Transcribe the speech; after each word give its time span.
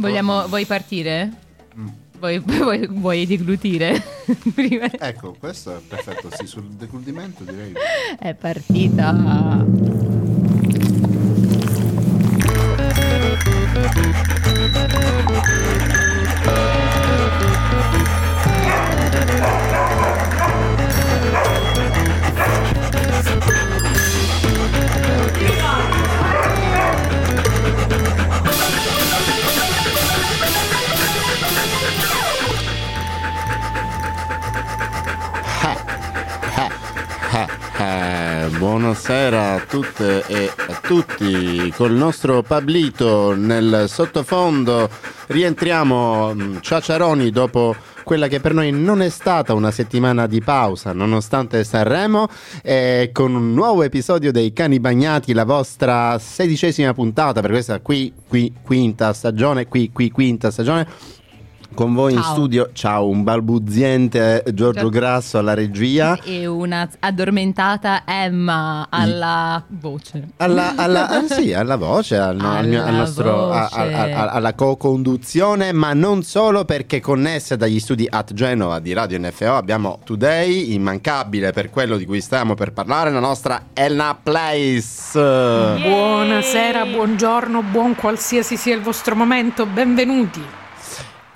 Vogliamo, 0.00 0.48
vuoi 0.48 0.64
partire? 0.64 1.30
Mm. 1.76 1.88
Vuoi, 2.18 2.38
vuoi, 2.44 2.86
vuoi 2.86 3.26
deglutire? 3.26 4.02
ecco, 4.98 5.36
questo 5.38 5.76
è 5.76 5.80
perfetto, 5.80 6.30
sì, 6.32 6.46
sul 6.46 6.64
deglutimento 6.64 7.44
direi. 7.44 7.74
È 8.18 8.34
partita. 8.34 9.68
Buonasera 38.60 39.54
a 39.54 39.60
tutte 39.60 40.22
e 40.26 40.52
a 40.54 40.78
tutti. 40.82 41.72
Col 41.74 41.92
nostro 41.92 42.42
Pablito 42.42 43.34
nel 43.34 43.86
sottofondo 43.88 44.86
rientriamo 45.28 46.34
mm, 46.34 46.56
ciaciaroni 46.60 47.30
dopo 47.30 47.74
quella 48.04 48.28
che 48.28 48.38
per 48.38 48.52
noi 48.52 48.70
non 48.70 49.00
è 49.00 49.08
stata 49.08 49.54
una 49.54 49.70
settimana 49.70 50.26
di 50.26 50.42
pausa, 50.42 50.92
nonostante 50.92 51.64
Sanremo, 51.64 52.28
e 52.62 53.08
con 53.14 53.34
un 53.34 53.54
nuovo 53.54 53.82
episodio 53.82 54.30
dei 54.30 54.52
Cani 54.52 54.78
Bagnati, 54.78 55.32
la 55.32 55.44
vostra 55.44 56.18
sedicesima 56.18 56.92
puntata 56.92 57.40
per 57.40 57.52
questa 57.52 57.80
qui, 57.80 58.12
qui 58.28 58.52
quinta 58.62 59.14
stagione, 59.14 59.68
qui, 59.68 59.90
qui 59.90 60.10
quinta 60.10 60.50
stagione 60.50 60.86
con 61.74 61.94
voi 61.94 62.12
ciao. 62.12 62.20
in 62.20 62.26
studio, 62.30 62.70
ciao, 62.72 63.08
un 63.08 63.22
balbuziente 63.22 64.44
Giorgio 64.52 64.88
Grasso 64.88 65.38
alla 65.38 65.54
regia 65.54 66.18
e 66.22 66.46
una 66.46 66.88
addormentata 66.98 68.02
Emma 68.04 68.86
alla 68.90 69.62
voce. 69.68 70.28
Alla, 70.36 70.74
alla, 70.76 71.08
ah, 71.08 71.22
sì, 71.28 71.52
alla 71.52 71.76
voce, 71.76 72.16
al, 72.16 72.38
alla, 72.38 72.58
al 72.58 72.68
mio, 72.68 72.84
al 72.84 72.94
nostro, 72.94 73.46
voce. 73.46 73.74
A, 73.74 73.82
a, 73.82 74.02
a, 74.02 74.30
alla 74.30 74.54
co-conduzione, 74.54 75.72
ma 75.72 75.92
non 75.92 76.22
solo 76.22 76.64
perché 76.64 77.00
connessa 77.00 77.56
dagli 77.56 77.78
studi 77.78 78.06
at 78.08 78.32
Genova 78.32 78.78
di 78.78 78.92
Radio 78.92 79.18
NFO 79.18 79.54
abbiamo 79.54 80.00
Today, 80.04 80.74
immancabile 80.74 81.52
per 81.52 81.70
quello 81.70 81.96
di 81.96 82.04
cui 82.04 82.20
stiamo 82.20 82.54
per 82.54 82.72
parlare, 82.72 83.10
la 83.10 83.20
nostra 83.20 83.66
Elna 83.72 84.18
Place. 84.20 85.18
Yeah. 85.18 85.78
Buonasera, 85.78 86.86
buongiorno, 86.86 87.62
buon 87.62 87.94
qualsiasi 87.94 88.56
sia 88.56 88.74
il 88.74 88.82
vostro 88.82 89.14
momento, 89.14 89.66
benvenuti. 89.66 90.58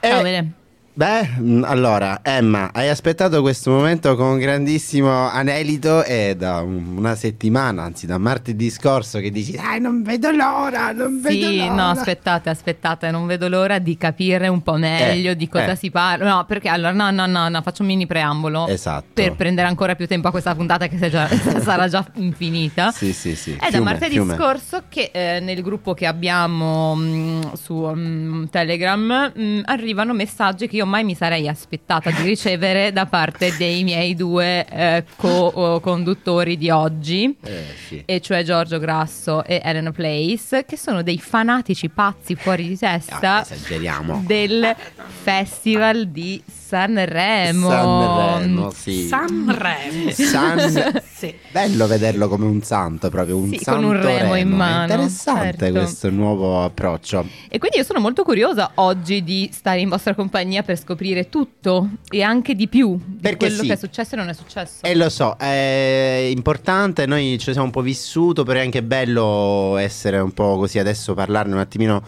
Ciao, 0.08 0.22
bene. 0.22 0.63
Beh, 0.96 1.28
mm, 1.40 1.64
allora, 1.64 2.20
Emma, 2.22 2.70
hai 2.72 2.88
aspettato 2.88 3.40
questo 3.40 3.72
momento 3.72 4.14
con 4.14 4.38
grandissimo 4.38 5.28
anelito 5.28 6.04
e 6.04 6.36
da 6.38 6.60
una 6.60 7.16
settimana, 7.16 7.82
anzi 7.82 8.06
da 8.06 8.16
martedì 8.16 8.70
scorso, 8.70 9.18
che 9.18 9.32
dici, 9.32 9.56
dai, 9.56 9.80
non 9.80 10.04
vedo 10.04 10.30
l'ora, 10.30 10.92
non 10.92 11.20
sì, 11.20 11.40
vedo 11.40 11.50
l'ora. 11.50 11.74
no, 11.74 11.90
aspettate, 11.90 12.48
aspettate, 12.48 13.10
non 13.10 13.26
vedo 13.26 13.48
l'ora 13.48 13.80
di 13.80 13.96
capire 13.96 14.46
un 14.46 14.62
po' 14.62 14.76
meglio 14.76 15.32
eh, 15.32 15.36
di 15.36 15.48
cosa 15.48 15.72
eh. 15.72 15.76
si 15.76 15.90
parla. 15.90 16.30
No, 16.30 16.44
perché 16.44 16.68
allora, 16.68 16.92
no, 16.92 17.10
no, 17.10 17.26
no, 17.26 17.48
no, 17.48 17.62
faccio 17.62 17.82
un 17.82 17.88
mini 17.88 18.06
preambolo. 18.06 18.68
Esatto. 18.68 19.08
Per 19.14 19.34
prendere 19.34 19.66
ancora 19.66 19.96
più 19.96 20.06
tempo 20.06 20.28
a 20.28 20.30
questa 20.30 20.54
puntata 20.54 20.86
che 20.86 21.10
già, 21.10 21.26
sarà 21.60 21.88
già 21.88 22.06
infinita. 22.14 22.92
Sì, 22.92 23.12
sì, 23.12 23.34
sì. 23.34 23.50
È 23.54 23.66
fiume, 23.66 23.70
da 23.72 23.80
martedì 23.80 24.14
fiume. 24.14 24.36
scorso 24.36 24.84
che 24.88 25.10
eh, 25.12 25.40
nel 25.40 25.60
gruppo 25.60 25.92
che 25.92 26.06
abbiamo 26.06 26.94
mh, 26.94 27.02
mm, 27.02 27.42
su 27.54 27.74
um, 27.74 28.48
Telegram 28.48 29.32
mh, 29.34 29.42
mm, 29.42 29.60
arrivano 29.64 30.12
messaggi 30.12 30.68
che 30.68 30.76
io 30.76 30.82
mai 30.84 31.04
mi 31.04 31.14
sarei 31.14 31.48
aspettata 31.48 32.10
di 32.10 32.22
ricevere 32.22 32.92
da 32.92 33.06
parte 33.06 33.54
dei 33.56 33.82
miei 33.84 34.14
due 34.14 34.66
eh, 34.66 35.04
co-conduttori 35.16 36.56
di 36.56 36.70
oggi, 36.70 37.36
eh, 37.42 37.64
sì. 37.86 38.02
e 38.04 38.20
cioè 38.20 38.42
Giorgio 38.42 38.78
Grasso 38.78 39.44
e 39.44 39.60
Elena 39.62 39.92
Place, 39.92 40.64
che 40.64 40.76
sono 40.76 41.02
dei 41.02 41.18
fanatici 41.18 41.88
pazzi 41.88 42.34
fuori 42.34 42.68
di 42.68 42.78
testa 42.78 43.44
no, 44.02 44.22
del 44.26 44.74
festival 45.22 46.08
di 46.08 46.42
Sanremo. 46.46 46.63
Sanremo, 46.64 48.70
sì. 48.74 49.06
Sanremo. 49.06 50.10
San... 50.12 51.02
sì. 51.14 51.34
Bello 51.50 51.86
vederlo 51.86 52.26
come 52.26 52.46
un 52.46 52.62
santo, 52.62 53.10
proprio 53.10 53.36
un 53.36 53.50
sì, 53.50 53.58
santo 53.58 53.80
con 53.80 53.90
un 53.90 54.00
remo, 54.00 54.32
remo. 54.32 54.36
in 54.36 54.48
mano. 54.48 54.82
interessante 54.82 55.58
certo. 55.58 55.78
questo 55.78 56.10
nuovo 56.10 56.64
approccio. 56.64 57.26
E 57.50 57.58
quindi 57.58 57.76
io 57.76 57.84
sono 57.84 58.00
molto 58.00 58.22
curiosa 58.22 58.72
oggi 58.76 59.22
di 59.22 59.50
stare 59.52 59.80
in 59.80 59.90
vostra 59.90 60.14
compagnia 60.14 60.62
per 60.62 60.78
scoprire 60.78 61.28
tutto 61.28 61.90
e 62.08 62.22
anche 62.22 62.54
di 62.54 62.66
più 62.66 62.96
di 62.96 63.18
Perché 63.20 63.46
quello 63.46 63.60
sì. 63.60 63.68
che 63.68 63.74
è 63.74 63.76
successo 63.76 64.14
e 64.14 64.18
non 64.18 64.30
è 64.30 64.34
successo. 64.34 64.84
E 64.84 64.94
lo 64.94 65.10
so, 65.10 65.36
è 65.36 66.26
importante, 66.30 67.04
noi 67.04 67.36
ci 67.38 67.52
siamo 67.52 67.66
un 67.66 67.72
po' 67.72 67.82
vissuto, 67.82 68.42
però 68.42 68.60
è 68.60 68.62
anche 68.62 68.82
bello 68.82 69.76
essere 69.76 70.18
un 70.18 70.32
po' 70.32 70.56
così 70.56 70.78
adesso, 70.78 71.12
parlarne 71.12 71.52
un 71.52 71.60
attimino 71.60 72.02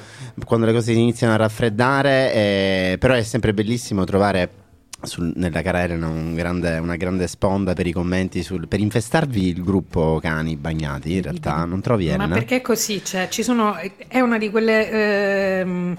quando 0.46 0.64
le 0.64 0.72
cose 0.72 0.92
iniziano 0.92 1.34
a 1.34 1.36
raffreddare, 1.36 2.32
eh, 2.32 2.96
però 2.98 3.14
è 3.14 3.22
sempre 3.22 3.52
bellissimo 3.52 4.04
trovare 4.04 4.55
sul, 5.02 5.32
nella 5.36 5.62
carriera 5.62 5.94
un 6.06 6.34
grande, 6.34 6.78
una 6.78 6.96
grande 6.96 7.26
sponda 7.26 7.72
per 7.74 7.86
i 7.86 7.92
commenti 7.92 8.42
sul, 8.42 8.66
per 8.68 8.80
infestarvi 8.80 9.48
il 9.48 9.62
gruppo 9.62 10.18
cani 10.20 10.56
bagnati 10.56 11.14
in 11.14 11.22
realtà 11.22 11.64
non 11.64 11.80
trovi 11.80 12.06
Elena? 12.06 12.26
ma 12.26 12.34
perché 12.34 12.56
è 12.56 12.60
così? 12.60 13.04
Cioè, 13.04 13.28
ci 13.28 13.42
sono, 13.42 13.76
è 14.08 14.20
una 14.20 14.38
di 14.38 14.50
quelle 14.50 14.90
eh, 14.90 15.96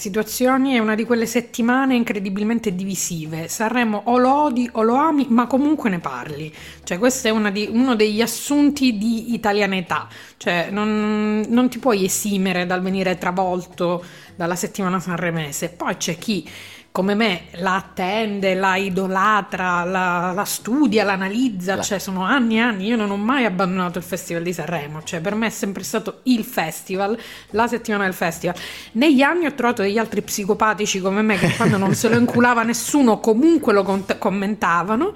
situazioni 0.00 0.72
è 0.72 0.78
una 0.78 0.94
di 0.94 1.04
quelle 1.04 1.26
settimane 1.26 1.94
incredibilmente 1.94 2.74
divisive. 2.74 3.48
Sanremo 3.48 4.00
o 4.06 4.16
lo 4.16 4.44
odi 4.44 4.68
o 4.72 4.82
lo 4.82 4.94
ami 4.94 5.26
ma 5.28 5.46
comunque 5.46 5.90
ne 5.90 5.98
parli. 5.98 6.52
Cioè 6.82 6.98
questo 6.98 7.28
è 7.28 7.52
di, 7.52 7.68
uno 7.70 7.94
degli 7.94 8.22
assunti 8.22 8.96
di 8.96 9.34
italianità. 9.34 10.08
Cioè 10.38 10.68
non, 10.70 11.44
non 11.48 11.68
ti 11.68 11.78
puoi 11.78 12.04
esimere 12.04 12.64
dal 12.64 12.80
venire 12.80 13.18
travolto 13.18 14.02
dalla 14.34 14.56
settimana 14.56 14.98
sanremese. 14.98 15.68
Poi 15.68 15.96
c'è 15.98 16.16
chi 16.16 16.48
come 16.92 17.14
me 17.14 17.42
la 17.52 17.76
attende, 17.76 18.54
la 18.54 18.74
idolatra, 18.74 19.84
la, 19.84 20.32
la 20.34 20.44
studia, 20.44 21.04
l'analizza, 21.04 21.76
la... 21.76 21.82
cioè 21.82 22.00
sono 22.00 22.24
anni 22.24 22.56
e 22.56 22.60
anni, 22.60 22.86
io 22.86 22.96
non 22.96 23.10
ho 23.10 23.16
mai 23.16 23.44
abbandonato 23.44 23.98
il 23.98 24.04
Festival 24.04 24.42
di 24.42 24.52
Sanremo, 24.52 25.02
cioè 25.04 25.20
per 25.20 25.36
me 25.36 25.46
è 25.46 25.50
sempre 25.50 25.84
stato 25.84 26.20
il 26.24 26.44
festival, 26.44 27.16
la 27.50 27.68
settimana 27.68 28.04
del 28.04 28.14
festival. 28.14 28.56
Negli 28.92 29.22
anni 29.22 29.46
ho 29.46 29.54
trovato 29.54 29.82
degli 29.82 29.98
altri 29.98 30.22
psicopatici 30.22 31.00
come 31.00 31.22
me 31.22 31.36
che 31.36 31.54
quando 31.56 31.76
non 31.76 31.94
se 31.94 32.08
lo 32.08 32.18
inculava 32.18 32.64
nessuno 32.64 33.20
comunque 33.20 33.72
lo 33.72 33.84
cont- 33.84 34.18
commentavano 34.18 35.12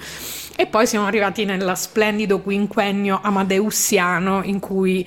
e 0.56 0.66
poi 0.66 0.86
siamo 0.86 1.06
arrivati 1.06 1.44
nel 1.44 1.72
splendido 1.74 2.40
quinquennio 2.40 3.18
amadeusiano 3.20 4.42
in 4.44 4.60
cui 4.60 5.04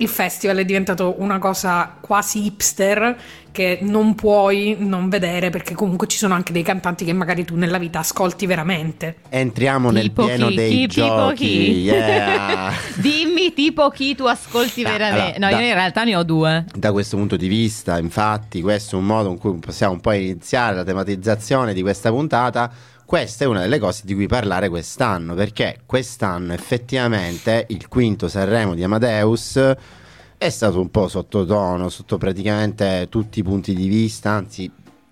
il 0.00 0.08
festival 0.08 0.56
è 0.58 0.64
diventato 0.64 1.16
una 1.18 1.38
cosa 1.38 1.96
quasi 2.00 2.44
hipster 2.46 3.16
che 3.52 3.78
non 3.82 4.14
puoi 4.14 4.76
non 4.78 5.08
vedere 5.08 5.50
perché 5.50 5.74
comunque 5.74 6.06
ci 6.06 6.16
sono 6.16 6.34
anche 6.34 6.52
dei 6.52 6.62
cantanti 6.62 7.04
che 7.04 7.12
magari 7.12 7.44
tu 7.44 7.56
nella 7.56 7.78
vita 7.78 7.98
ascolti 7.98 8.46
veramente. 8.46 9.16
Entriamo 9.28 9.90
nel 9.90 10.04
tipo 10.04 10.24
pieno 10.24 10.48
chi, 10.48 10.54
dei 10.54 10.70
chi, 10.70 10.86
giochi. 10.86 11.46
Chi. 11.46 11.80
Yeah. 11.80 12.72
Dimmi 12.96 13.52
tipo 13.52 13.90
chi 13.90 14.14
tu 14.14 14.24
ascolti 14.24 14.82
no, 14.82 14.90
veramente. 14.90 15.36
Allora, 15.36 15.48
no, 15.48 15.56
da, 15.56 15.60
io 15.60 15.68
in 15.68 15.74
realtà 15.74 16.04
ne 16.04 16.16
ho 16.16 16.22
due. 16.22 16.64
Da 16.74 16.92
questo 16.92 17.16
punto 17.16 17.36
di 17.36 17.48
vista, 17.48 17.98
infatti, 17.98 18.62
questo 18.62 18.96
è 18.96 18.98
un 18.98 19.06
modo 19.06 19.30
in 19.30 19.38
cui 19.38 19.58
possiamo 19.58 19.94
un 19.94 20.00
po' 20.00 20.12
iniziare 20.12 20.76
la 20.76 20.84
tematizzazione 20.84 21.74
di 21.74 21.82
questa 21.82 22.10
puntata 22.10 22.70
questa 23.10 23.42
è 23.42 23.48
una 23.48 23.62
delle 23.62 23.80
cose 23.80 24.02
di 24.04 24.14
cui 24.14 24.28
parlare 24.28 24.68
quest'anno, 24.68 25.34
perché 25.34 25.80
quest'anno 25.84 26.52
effettivamente 26.52 27.66
il 27.70 27.88
quinto 27.88 28.28
Sanremo 28.28 28.76
di 28.76 28.84
Amadeus 28.84 29.60
è 30.38 30.48
stato 30.48 30.80
un 30.80 30.92
po' 30.92 31.08
sottotono, 31.08 31.88
sotto 31.88 32.18
praticamente 32.18 33.08
tutti 33.10 33.40
i 33.40 33.42
punti 33.42 33.74
di 33.74 33.88
vista, 33.88 34.30
anzi 34.30 34.70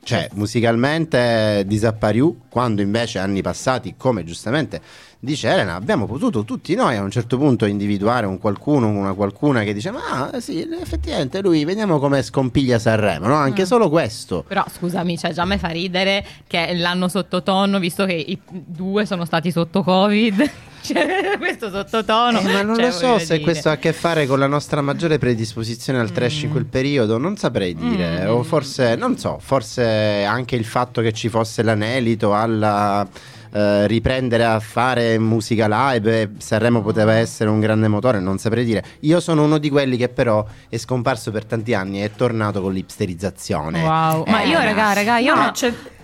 cioè 0.09 0.27
musicalmente 0.33 1.65
disappariù 1.67 2.45
quando 2.49 2.81
invece 2.81 3.19
anni 3.19 3.43
passati 3.43 3.93
come 3.99 4.25
giustamente 4.25 4.81
dice 5.19 5.51
Elena 5.51 5.75
abbiamo 5.75 6.07
potuto 6.07 6.45
tutti 6.45 6.75
noi 6.75 6.97
a 6.97 7.03
un 7.03 7.11
certo 7.11 7.37
punto 7.37 7.67
individuare 7.67 8.25
un 8.25 8.39
qualcuno 8.39 8.89
una 8.89 9.13
qualcuna 9.13 9.65
che 9.65 9.75
dice 9.75 9.91
ma 9.91 10.31
sì 10.39 10.67
effettivamente 10.81 11.43
lui 11.43 11.63
vediamo 11.67 11.99
come 11.99 12.23
scompiglia 12.23 12.79
Sanremo 12.79 13.27
no? 13.27 13.35
anche 13.35 13.65
mm. 13.65 13.67
solo 13.67 13.91
questo 13.91 14.45
però 14.49 14.65
scusami 14.67 15.19
cioè 15.19 15.33
già 15.33 15.45
me 15.45 15.59
fa 15.59 15.69
ridere 15.69 16.25
che 16.47 16.73
l'hanno 16.73 17.09
sottotono 17.09 17.79
visto 17.79 18.07
che 18.07 18.15
i 18.15 18.41
due 18.49 19.05
sono 19.05 19.27
stati 19.27 19.51
sotto 19.51 19.83
covid 19.83 20.51
cioè, 20.81 21.37
questo 21.39 21.71
sottotono. 21.71 22.41
Eh, 22.41 22.53
ma 22.53 22.63
non 22.63 22.77
cioè, 22.77 22.87
lo 22.87 22.91
so 22.93 23.19
se 23.19 23.35
dire. 23.35 23.41
questo 23.41 23.69
ha 23.69 23.73
a 23.73 23.77
che 23.77 23.93
fare 23.93 24.27
con 24.27 24.39
la 24.39 24.47
nostra 24.47 24.81
maggiore 24.81 25.19
predisposizione 25.19 25.99
al 25.99 26.11
trash 26.13 26.41
mm. 26.41 26.45
in 26.45 26.51
quel 26.51 26.67
periodo, 26.67 27.19
non 27.19 27.37
saprei 27.37 27.75
dire. 27.75 28.25
Mm. 28.25 28.29
O 28.31 28.43
forse, 28.43 28.95
non 28.97 29.19
so, 29.19 29.39
forse 29.41 30.25
anche 30.25 30.57
il 30.57 30.65
fatto 30.65 31.01
che 31.01 31.13
ci 31.13 31.29
fosse 31.29 31.63
l'anelito 31.63 32.35
alla 32.35 33.07
eh, 33.51 33.87
riprendere 33.87 34.45
a 34.45 34.61
fare 34.61 35.19
musica 35.19 35.67
live 35.69 36.21
e 36.21 36.29
Sanremo 36.37 36.83
poteva 36.83 37.15
essere 37.15 37.49
un 37.49 37.61
grande 37.61 37.89
motore, 37.89 38.21
non 38.21 38.39
saprei 38.39 38.65
dire. 38.65 38.85
Io 39.01 39.21
sono 39.21 39.45
uno 39.45 39.59
di 39.59 39.71
quelli 39.71 39.97
che 39.97 40.09
però 40.09 40.45
è 40.69 40.77
scomparso 40.77 41.31
per 41.31 41.45
tanti 41.45 41.73
anni 41.73 42.03
e 42.03 42.07
è 42.07 42.11
tornato 42.15 42.61
con 42.61 42.73
l'ipsterizzazione. 42.73 43.83
Wow. 43.83 44.25
Ma 44.27 44.43
Eh, 44.43 44.49
io, 44.49 44.61
raga, 44.61 44.93
raga, 44.93 45.19
io 45.19 45.35
No, 45.35 45.45
no- 45.45 45.53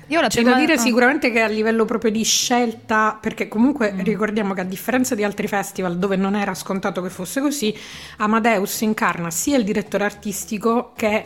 io 0.09 0.21
la 0.21 0.29
c'è 0.29 0.37
prima- 0.43 0.53
da 0.53 0.59
dire 0.61 0.73
ah. 0.75 0.79
sicuramente 0.79 1.31
che 1.31 1.41
a 1.41 1.47
livello 1.47 1.85
proprio 1.85 2.11
di 2.11 2.23
scelta, 2.25 3.19
perché 3.21 3.49
comunque 3.49 3.93
Mm. 3.93 4.01
ricordiamo 4.01 4.55
che 4.55 4.61
a 4.61 4.65
differenza 4.65 5.15
di 5.15 5.23
altri 5.25 5.47
festival 5.49 5.99
dove 5.99 6.17
non 6.17 6.35
era 6.35 6.55
scontato 6.55 7.01
che 7.03 7.11
fosse 7.11 7.41
così, 7.41 7.75
Amadeus 8.19 8.81
incarna 8.83 9.31
sia 9.31 9.57
il 9.57 9.65
direttore 9.65 10.05
artistico 10.05 10.93
che 10.97 11.25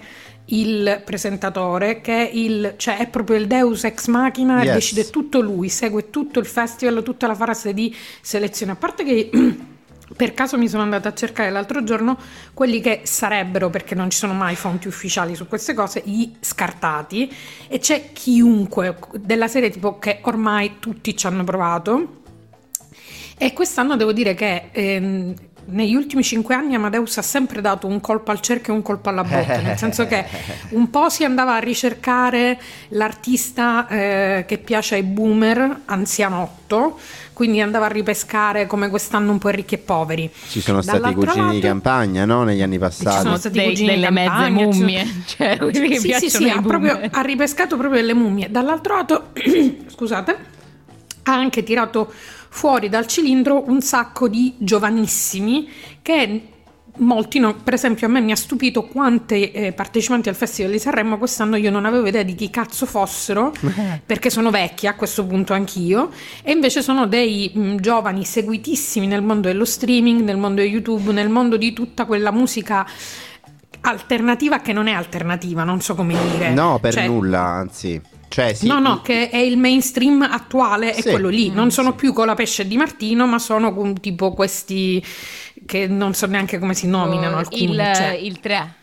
il 0.50 1.02
presentatore, 1.04 2.00
che 2.00 2.30
il, 2.32 2.74
cioè 2.78 2.96
è 2.96 3.06
proprio 3.08 3.36
il 3.36 3.46
Deus 3.46 3.84
ex 3.84 4.06
machina 4.06 4.62
e 4.62 4.64
Yes. 4.64 4.74
decide 4.74 5.10
tutto 5.10 5.40
lui, 5.40 5.68
segue 5.68 6.08
tutto 6.10 6.38
il 6.38 6.46
festival, 6.46 7.02
tutta 7.02 7.26
la 7.26 7.34
fase 7.34 7.74
di 7.74 7.94
selezione. 8.22 8.72
A 8.72 8.76
parte 8.76 9.04
che 9.04 9.30
per 10.16 10.34
caso 10.34 10.56
mi 10.56 10.68
sono 10.68 10.82
andata 10.82 11.08
a 11.08 11.14
cercare 11.14 11.50
l'altro 11.50 11.84
giorno 11.84 12.16
quelli 12.54 12.80
che 12.80 13.02
sarebbero, 13.04 13.70
perché 13.70 13.94
non 13.94 14.10
ci 14.10 14.18
sono 14.18 14.32
mai 14.32 14.56
fonti 14.56 14.88
ufficiali 14.88 15.34
su 15.34 15.46
queste 15.46 15.74
cose, 15.74 16.02
gli 16.04 16.32
scartati 16.40 17.30
e 17.68 17.78
c'è 17.78 18.12
chiunque 18.12 18.96
della 19.14 19.48
serie 19.48 19.70
tipo 19.70 19.98
che 19.98 20.20
ormai 20.22 20.76
tutti 20.78 21.16
ci 21.16 21.26
hanno 21.26 21.44
provato. 21.44 22.16
E 23.40 23.52
quest'anno 23.52 23.96
devo 23.96 24.12
dire 24.12 24.34
che 24.34 24.70
ehm, 24.72 25.34
negli 25.70 25.94
ultimi 25.94 26.22
cinque 26.22 26.54
anni 26.54 26.74
Amadeus 26.74 27.18
ha 27.18 27.22
sempre 27.22 27.60
dato 27.60 27.86
un 27.86 28.00
colpo 28.00 28.30
al 28.30 28.40
cerchio 28.40 28.72
e 28.72 28.76
un 28.76 28.82
colpo 28.82 29.08
alla 29.10 29.22
botte, 29.22 29.60
nel 29.60 29.76
senso 29.76 30.06
che 30.06 30.24
un 30.70 30.88
po' 30.88 31.08
si 31.10 31.24
andava 31.24 31.56
a 31.56 31.58
ricercare 31.58 32.58
l'artista 32.88 33.86
eh, 33.88 34.44
che 34.46 34.58
piace 34.58 34.94
ai 34.94 35.02
boomer, 35.02 35.80
anzianotto, 35.84 36.98
quindi 37.34 37.60
andava 37.60 37.86
a 37.86 37.88
ripescare 37.88 38.66
come 38.66 38.88
quest'anno 38.88 39.30
un 39.30 39.38
po' 39.38 39.50
i 39.50 39.56
ricchi 39.56 39.74
e 39.74 39.78
poveri. 39.78 40.30
Ci 40.48 40.60
sono 40.60 40.80
stati 40.80 41.10
i 41.10 41.14
cugini 41.14 41.48
di 41.50 41.54
lato- 41.56 41.66
campagna, 41.66 42.24
no? 42.24 42.44
Negli 42.44 42.62
anni 42.62 42.74
Ci 42.74 42.78
passati. 42.78 43.22
sono 43.22 43.36
stati 43.36 43.58
Dei- 43.58 43.68
cugini 43.68 43.88
di 43.88 43.94
delle 43.94 44.10
mezze 44.10 44.44
ci 44.44 44.50
mummie, 44.50 45.06
cioè 45.26 45.58
sì, 45.72 46.12
sì, 46.18 46.30
sì, 46.30 46.48
ha, 46.48 46.62
proprio, 46.62 46.98
ha 47.10 47.20
ripescato 47.20 47.76
proprio 47.76 48.02
le 48.02 48.14
mummie. 48.14 48.50
Dall'altro 48.50 48.96
lato, 48.96 49.28
scusate, 49.86 50.36
ha 51.24 51.32
anche 51.34 51.62
tirato 51.62 52.10
fuori 52.48 52.88
dal 52.88 53.06
cilindro 53.06 53.68
un 53.68 53.80
sacco 53.80 54.28
di 54.28 54.54
giovanissimi 54.58 55.68
che 56.02 56.42
molti, 56.98 57.38
no, 57.38 57.54
per 57.54 57.74
esempio 57.74 58.06
a 58.06 58.10
me 58.10 58.20
mi 58.20 58.32
ha 58.32 58.36
stupito 58.36 58.84
quante 58.84 59.52
eh, 59.52 59.72
partecipanti 59.72 60.28
al 60.28 60.34
Festival 60.34 60.72
di 60.72 60.78
Sanremo 60.78 61.18
quest'anno 61.18 61.56
io 61.56 61.70
non 61.70 61.84
avevo 61.84 62.06
idea 62.06 62.22
di 62.22 62.34
chi 62.34 62.50
cazzo 62.50 62.86
fossero 62.86 63.52
perché 64.04 64.30
sono 64.30 64.50
vecchia 64.50 64.90
a 64.90 64.94
questo 64.94 65.24
punto 65.24 65.52
anch'io 65.52 66.10
e 66.42 66.52
invece 66.52 66.82
sono 66.82 67.06
dei 67.06 67.50
mh, 67.54 67.76
giovani 67.76 68.24
seguitissimi 68.24 69.06
nel 69.06 69.22
mondo 69.22 69.48
dello 69.48 69.64
streaming, 69.64 70.22
nel 70.22 70.36
mondo 70.36 70.60
di 70.62 70.68
YouTube, 70.68 71.12
nel 71.12 71.28
mondo 71.28 71.56
di 71.56 71.72
tutta 71.72 72.04
quella 72.04 72.30
musica 72.30 72.86
alternativa 73.80 74.60
che 74.60 74.72
non 74.72 74.86
è 74.88 74.92
alternativa, 74.92 75.64
non 75.64 75.80
so 75.80 75.94
come 75.94 76.16
dire. 76.30 76.50
No, 76.52 76.78
per 76.80 76.92
Cioè, 76.92 77.06
nulla, 77.06 77.40
anzi. 77.40 78.00
Cioè, 78.28 78.52
sì, 78.54 78.66
No, 78.66 78.78
no, 78.78 79.00
che 79.00 79.30
è 79.30 79.38
il 79.38 79.56
mainstream 79.56 80.22
attuale, 80.22 80.92
è 80.94 81.00
Sì. 81.00 81.10
quello 81.10 81.28
lì. 81.28 81.50
Mm, 81.50 81.54
Non 81.54 81.70
sono 81.70 81.94
più 81.94 82.12
con 82.12 82.26
la 82.26 82.34
pesce 82.34 82.66
di 82.66 82.76
Martino, 82.76 83.26
ma 83.26 83.38
sono 83.38 83.74
con 83.74 83.98
tipo 84.00 84.32
questi 84.32 85.02
che 85.66 85.86
non 85.86 86.14
so 86.14 86.26
neanche 86.26 86.58
come 86.58 86.74
si 86.74 86.86
nominano 86.86 87.36
Oh, 87.36 87.40
alcuni. 87.40 87.64
il, 87.64 87.92
cioè. 87.94 88.18
il 88.20 88.40
3. 88.40 88.74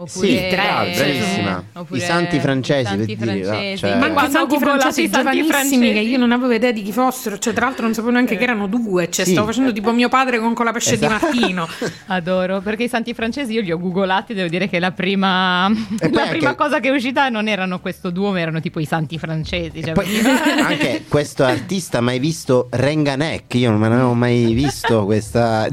Oppure 0.00 0.28
Sì, 0.28 0.46
bravo, 0.54 0.90
bravissima. 0.94 1.64
oppure 1.72 1.98
I 1.98 2.02
santi 2.02 2.38
francesi, 2.38 2.80
i 2.82 2.84
santi 2.96 3.16
per 3.16 3.28
dire, 3.32 3.44
francesi. 3.44 3.76
cioè- 3.78 3.96
Ma 3.98 4.06
anche 4.06 4.26
i 4.26 4.30
santi 4.30 4.58
francesi 4.58 5.02
i 5.02 5.08
santi 5.08 5.36
giovanissimi 5.38 5.86
che 5.86 5.92
francesi. 5.92 6.10
io 6.12 6.18
non 6.18 6.30
avevo 6.30 6.52
idea 6.52 6.70
di 6.70 6.82
chi 6.82 6.92
fossero, 6.92 7.38
cioè 7.38 7.52
tra 7.52 7.64
l'altro 7.66 7.82
non 7.84 7.94
sapevo 7.94 8.12
neanche 8.12 8.36
che 8.36 8.44
erano 8.44 8.68
due, 8.68 9.10
cioè 9.10 9.24
Sì. 9.24 9.32
stavo 9.32 9.48
facendo 9.48 9.72
tipo 9.72 9.90
mio 9.90 10.08
padre 10.08 10.38
con, 10.38 10.54
con 10.54 10.66
la 10.66 10.70
pesce 10.70 10.94
Esatto. 10.94 11.30
di 11.32 11.38
Martino. 11.40 11.68
Adoro, 12.06 12.60
perché 12.60 12.84
i 12.84 12.88
santi 12.88 13.12
francesi 13.12 13.52
io 13.54 13.60
li 13.60 13.72
ho 13.72 13.78
googolati, 13.80 14.34
devo 14.34 14.48
dire 14.48 14.68
che 14.68 14.78
la 14.78 14.92
prima, 14.92 15.66
la 15.68 15.74
anche- 16.22 16.28
prima 16.36 16.54
cosa 16.54 16.78
che 16.78 16.90
è 16.90 16.92
uscita 16.92 17.28
non 17.28 17.48
erano 17.48 17.80
questo 17.80 18.10
duo, 18.10 18.30
ma 18.30 18.38
erano 18.38 18.60
tipo 18.60 18.78
i 18.78 18.84
santi 18.86 19.18
francesi. 19.18 19.82
Cioè, 19.82 19.94
Poi, 19.94 20.06
anche 20.64 21.06
questo 21.08 21.42
artista 21.42 22.00
mai 22.00 22.20
visto 22.20 22.68
Renganek, 22.70 23.52
io 23.54 23.70
non 23.70 23.80
me 23.80 23.88
ne 23.88 23.94
avevo 23.94 24.14
mai 24.14 24.52
visto 24.54 25.04
questa. 25.06 25.66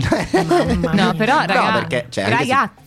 No, 0.93 1.13
però 1.15 1.41
No, 1.41 1.45
raga- 1.45 1.71
perché, 1.73 2.07
cioè, 2.09 2.23
anche 2.23 2.37
ragazzi, 2.37 2.83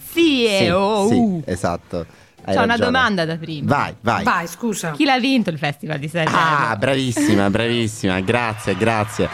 eh, 0.47 0.59
Sì, 0.65 0.69
oh, 0.71 1.09
sì, 1.09 1.15
uh. 1.15 1.43
esatto. 1.47 2.07
Hai 2.45 2.55
C'ho 2.55 2.63
una 2.63 2.73
ragione. 2.77 2.91
domanda 2.91 3.25
da 3.27 3.37
prima. 3.37 3.75
Vai, 3.77 3.95
vai. 4.01 4.25
Vai, 4.25 4.47
scusa. 4.47 4.93
Chi 4.93 5.05
l'ha 5.05 5.19
vinto 5.19 5.51
il 5.51 5.59
festival 5.59 5.99
di 5.99 6.09
Sanremo? 6.09 6.37
Ah, 6.39 6.77
bravissima, 6.77 7.51
bravissima, 7.51 8.21
grazie, 8.21 8.75
grazie. 8.77 9.29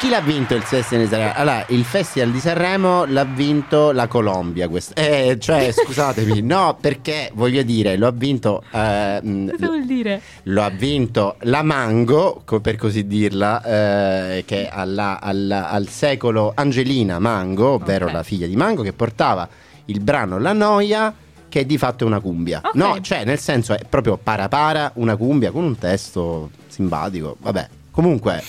Chi 0.00 0.08
l'ha 0.10 0.20
vinto 0.20 0.54
il 0.54 0.62
Festival 0.62 1.04
di 1.04 1.10
Sanremo? 1.10 1.32
Allora, 1.34 1.64
il 1.70 1.84
Festival 1.84 2.30
di 2.30 2.38
Sanremo 2.38 3.04
l'ha 3.06 3.24
vinto 3.24 3.90
la 3.90 4.06
Colombia. 4.06 4.68
quest- 4.68 4.96
Eh, 4.96 5.38
cioè, 5.40 5.70
scusatemi, 5.74 6.40
no, 6.40 6.76
perché 6.80 7.30
voglio 7.34 7.62
dire, 7.62 7.96
lo 7.96 8.06
ha 8.06 8.12
vinto. 8.12 8.62
eh, 8.72 9.18
mh, 9.20 9.50
Cosa 9.50 9.66
vuol 9.66 9.84
dire? 9.86 10.20
lo 10.44 10.62
ha 10.62 10.68
vinto 10.70 11.34
la 11.40 11.62
Mango, 11.64 12.42
co- 12.44 12.60
per 12.60 12.76
così 12.76 13.08
dirla, 13.08 13.62
eh, 13.64 14.44
che 14.46 14.68
alla- 14.68 15.20
alla- 15.20 15.68
al 15.70 15.88
secolo 15.88 16.52
Angelina 16.54 17.18
Mango, 17.18 17.70
ovvero 17.70 18.06
Ok. 18.06 18.12
la 18.12 18.22
figlia 18.22 18.46
di 18.46 18.54
Mango, 18.54 18.82
che 18.82 18.92
portava 18.92 19.48
il 19.88 20.00
brano 20.00 20.38
La 20.38 20.52
Noia, 20.52 21.14
che 21.48 21.60
è 21.60 21.64
di 21.64 21.78
fatto 21.78 22.06
una 22.06 22.20
cumbia. 22.20 22.60
Ok. 22.64 22.74
No, 22.74 23.00
cioè, 23.00 23.24
nel 23.24 23.38
senso 23.38 23.74
è 23.74 23.80
proprio 23.88 24.16
para 24.16 24.48
para 24.48 24.92
una 24.94 25.16
cumbia 25.16 25.50
con 25.50 25.64
un 25.64 25.78
testo 25.78 26.50
simpatico. 26.66 27.36
Vabbè, 27.40 27.68
comunque, 27.90 28.42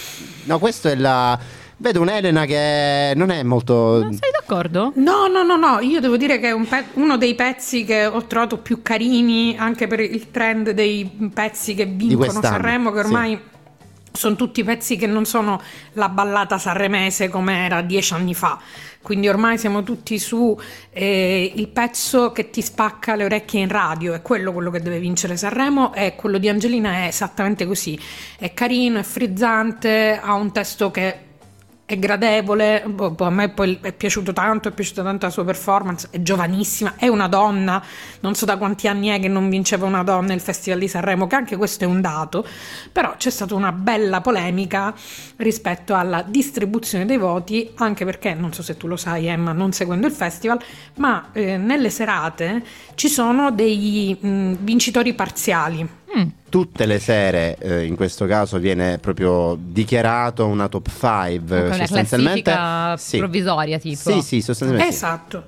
no, 0.44 0.60
questo 0.60 0.90
è 0.90 0.96
la. 0.96 1.38
Vedo 1.82 2.02
un'Elena 2.02 2.44
che 2.44 3.14
non 3.16 3.32
è 3.32 3.42
molto. 3.44 4.02
Non 4.02 4.12
sei 4.14 4.32
d'accordo? 4.38 4.92
No, 4.96 5.28
no, 5.28 5.44
no, 5.44 5.56
no, 5.56 5.80
io 5.80 6.02
devo 6.02 6.18
dire 6.18 6.38
che 6.38 6.50
è 6.50 6.52
un 6.52 6.68
pe- 6.68 6.88
uno 6.96 7.18
dei 7.18 7.36
pezzi 7.36 7.86
che 7.86 8.06
ho 8.06 8.26
trovato 8.26 8.58
più 8.58 8.82
carini 8.82 9.56
anche 9.58 9.88
per 9.88 10.02
il 10.02 10.30
trend 10.30 10.72
dei 10.72 11.10
pezzi 11.34 11.76
che 11.76 11.86
vincono 11.86 12.42
Sanremo, 12.42 12.92
che 12.92 13.06
sì. 13.06 13.40
Sono 14.12 14.36
tutti 14.36 14.64
pezzi 14.64 14.96
che 14.96 15.08
non 15.08 15.26
sono 15.26 15.62
la 15.94 16.10
ballata 16.10 16.58
sanremese 16.58 17.30
come 17.30 17.66
era 17.66 17.82
dieci 17.82 18.14
anni 18.14 18.34
fa. 18.34 18.60
Quindi 19.02 19.30
ormai 19.30 19.58
siamo 19.58 19.84
tutti 19.84 20.20
su 20.20 20.60
eh, 20.92 21.54
il 21.56 21.70
pezzo 21.70 22.32
che 22.32 22.50
ti 22.50 22.62
spacca 22.62 23.16
le 23.16 23.24
orecchie 23.24 23.62
in 23.62 23.70
radio, 23.70 24.14
è 24.14 24.22
quello 24.22 24.52
quello 24.52 24.72
che 24.72 24.82
deve 24.82 25.00
vincere 25.00 25.38
Sanremo 25.38 25.94
e 25.94 26.16
quello 26.16 26.38
di 26.38 26.50
Angelina 26.50 27.04
è 27.04 27.08
esattamente 27.08 27.66
così. 27.66 27.98
È 28.38 28.54
carino, 28.54 29.00
è 29.00 29.04
frizzante, 29.04 30.20
ha 30.22 30.34
un 30.34 30.52
testo 30.52 30.92
che 30.92 31.28
è 31.90 31.98
gradevole, 31.98 32.84
boh, 32.86 33.10
boh, 33.10 33.26
a 33.26 33.30
me 33.32 33.50
poi 33.50 33.80
è 33.82 33.92
piaciuto 33.92 34.32
tanto, 34.32 34.68
è 34.68 34.72
piaciuta 34.72 35.02
tanto 35.02 35.26
la 35.26 35.32
sua 35.32 35.44
performance, 35.44 36.08
è 36.12 36.22
giovanissima, 36.22 36.94
è 36.98 37.08
una 37.08 37.28
donna, 37.28 37.84
non 38.20 38.36
so 38.36 38.46
da 38.46 38.58
quanti 38.58 38.88
anni 38.88 39.08
è 39.08 39.20
che 39.20 39.28
non 39.28 39.50
vinceva 39.50 39.88
una 39.88 40.04
donna 40.04 40.34
il 40.34 40.40
Festival 40.40 40.78
di 40.78 40.88
Sanremo, 40.88 41.26
che 41.26 41.36
anche 41.36 41.58
questo 41.58 41.86
è 41.86 41.88
un 41.88 42.00
dato, 42.00 42.46
però 42.92 43.16
c'è 43.18 43.32
stata 43.32 43.56
una 43.56 43.72
bella 43.72 44.22
polemica 44.22 44.94
rispetto 45.38 45.96
alla 45.96 46.22
distribuzione 46.22 47.06
dei 47.06 47.18
voti, 47.18 47.72
anche 47.78 48.06
perché, 48.06 48.36
non 48.36 48.54
so 48.54 48.62
se 48.62 48.78
tu 48.78 48.86
lo 48.86 48.96
sai 48.96 49.26
Emma, 49.26 49.52
non 49.52 49.72
seguendo 49.72 50.06
il 50.06 50.14
festival, 50.14 50.60
ma 50.98 51.30
eh, 51.32 51.58
nelle 51.58 51.90
serate 51.90 52.64
ci 52.94 53.08
sono 53.08 53.50
dei 53.50 54.16
mh, 54.20 54.58
vincitori 54.60 55.16
parziali. 55.16 55.99
Mm. 56.20 56.28
Tutte 56.50 56.86
le 56.86 57.00
sere, 57.00 57.56
eh, 57.60 57.86
in 57.86 57.96
questo 57.96 58.26
caso, 58.26 58.58
viene 58.58 58.98
proprio 58.98 59.56
dichiarato 59.60 60.46
una 60.48 60.68
top 60.68 60.88
5 60.90 61.60
Una 61.62 61.74
sostanzialmente. 61.76 62.42
classifica 62.42 62.98
Sì. 62.98 63.18
provvisoria, 63.18 63.78
tipo. 63.80 64.12
Sì, 64.12 64.22
sì, 64.22 64.42
sostanzialmente. 64.42 64.92
sì. 64.92 64.98
Esatto. 64.98 65.44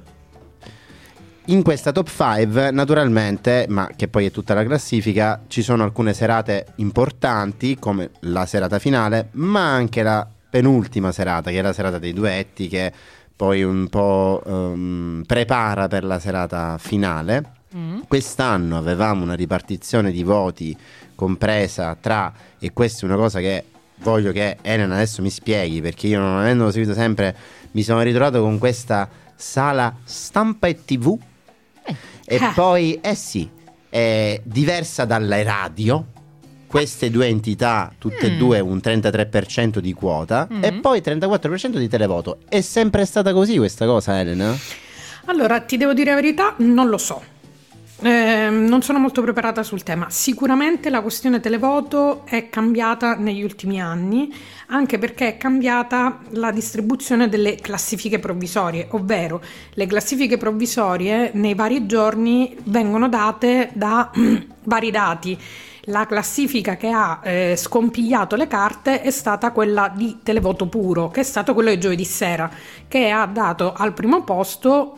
In 1.46 1.64
questa 1.64 1.92
top 1.92 2.08
5, 2.08 2.70
naturalmente, 2.72 3.66
ma 3.68 3.90
che 3.96 4.08
poi 4.08 4.28
è 4.28 4.32
tutta 4.32 4.54
la 4.54 4.64
classifica, 4.64 5.42
ci 5.48 5.64
sono 5.64 5.84
alcune 5.84 6.14
serate 6.14 6.68
importanti, 6.76 7.78
come 7.80 8.12
la 8.22 8.46
serata 8.46 8.78
finale, 8.78 9.30
ma 9.32 9.74
anche 9.74 10.04
la 10.04 10.26
penultima 10.50 11.12
serata, 11.12 11.50
che 11.50 11.58
è 11.58 11.62
la 11.62 11.74
serata 11.74 11.98
dei 11.98 12.14
duetti, 12.14 12.68
che 12.68 12.94
poi 13.36 13.64
un 13.64 13.88
po' 13.90 14.42
ehm, 14.46 15.24
prepara 15.26 15.88
per 15.88 16.04
la 16.04 16.20
serata 16.20 16.78
finale. 16.78 17.44
Mm. 17.76 18.02
Quest'anno 18.08 18.78
avevamo 18.78 19.24
una 19.24 19.34
ripartizione 19.34 20.12
di 20.12 20.24
voti 20.24 20.76
compresa 21.16 21.96
tra, 22.00 22.34
e 22.60 22.74
questa 22.74 23.02
è 23.04 23.06
una 23.10 23.16
cosa 23.18 23.40
che 23.40 23.64
voglio 23.98 24.32
che 24.32 24.58
Elena 24.62 24.96
adesso 24.96 25.22
mi 25.22 25.30
spieghi, 25.30 25.80
perché 25.82 26.08
io 26.08 26.20
non 26.20 26.40
avendolo 26.40 26.72
seguito 26.72 26.94
sempre, 26.94 27.36
mi 27.72 27.84
sono 27.84 28.02
ritrovato 28.02 28.42
con 28.42 28.58
questa 28.58 29.08
sala 29.36 29.96
stampa 30.04 30.68
e 30.68 30.84
tv 30.84 31.18
e 32.26 32.36
Ah. 32.38 32.52
poi, 32.54 33.00
eh 33.02 33.16
sì, 33.16 33.50
è 33.90 34.40
diversa 34.44 35.06
dalle 35.06 35.44
radio. 35.44 36.06
Queste 36.68 37.10
due 37.10 37.28
entità, 37.28 37.92
tutte 37.98 38.28
e 38.28 38.32
Mm. 38.32 38.38
due 38.38 38.60
un 38.62 38.80
33% 38.80 39.80
di 39.82 39.94
quota 39.94 40.48
Mm. 40.52 40.64
e 40.64 40.72
poi 40.74 41.02
34% 41.02 41.78
di 41.80 41.88
televoto. 41.90 42.38
È 42.48 42.62
sempre 42.62 43.06
stata 43.06 43.34
così 43.34 43.58
questa 43.58 43.86
cosa, 43.86 44.18
Elena? 44.20 44.56
Allora, 45.26 45.60
ti 45.62 45.76
devo 45.78 45.94
dire 45.94 46.10
la 46.12 46.16
verità, 46.16 46.56
non 46.60 46.88
lo 46.88 46.98
so. 46.98 47.22
Eh, 48.04 48.50
non 48.50 48.82
sono 48.82 48.98
molto 48.98 49.22
preparata 49.22 49.62
sul 49.62 49.84
tema. 49.84 50.10
Sicuramente 50.10 50.90
la 50.90 51.02
questione 51.02 51.40
televoto 51.40 52.26
è 52.26 52.50
cambiata 52.50 53.14
negli 53.14 53.44
ultimi 53.44 53.80
anni, 53.80 54.34
anche 54.68 54.98
perché 54.98 55.28
è 55.28 55.38
cambiata 55.38 56.20
la 56.30 56.52
distribuzione 56.52 57.30
delle 57.30 57.58
classifiche 57.58 58.18
provvisorie, 58.18 58.88
ovvero 58.92 59.40
le 59.74 59.86
classifiche 59.86 60.38
provvisorie 60.38 61.30
nei 61.36 61.54
vari 61.54 61.86
giorni 61.86 62.58
vengono 62.64 63.08
date 63.08 63.70
da 63.74 64.10
vari 64.64 64.90
dati. 64.90 65.38
La 65.86 66.08
classifica 66.08 66.78
che 66.78 66.90
ha 66.90 67.20
eh, 67.24 67.56
scompigliato 67.56 68.36
le 68.36 68.48
carte 68.48 69.02
è 69.02 69.12
stata 69.12 69.52
quella 69.52 69.92
di 69.96 70.20
televoto 70.24 70.66
puro, 70.66 71.10
che 71.10 71.20
è 71.20 71.24
stato 71.24 71.54
quello 71.54 71.70
di 71.70 71.80
giovedì 71.80 72.06
sera, 72.06 72.50
che 72.88 73.12
ha 73.12 73.28
dato 73.28 73.74
al 73.74 73.94
primo 73.94 74.24
posto 74.24 74.96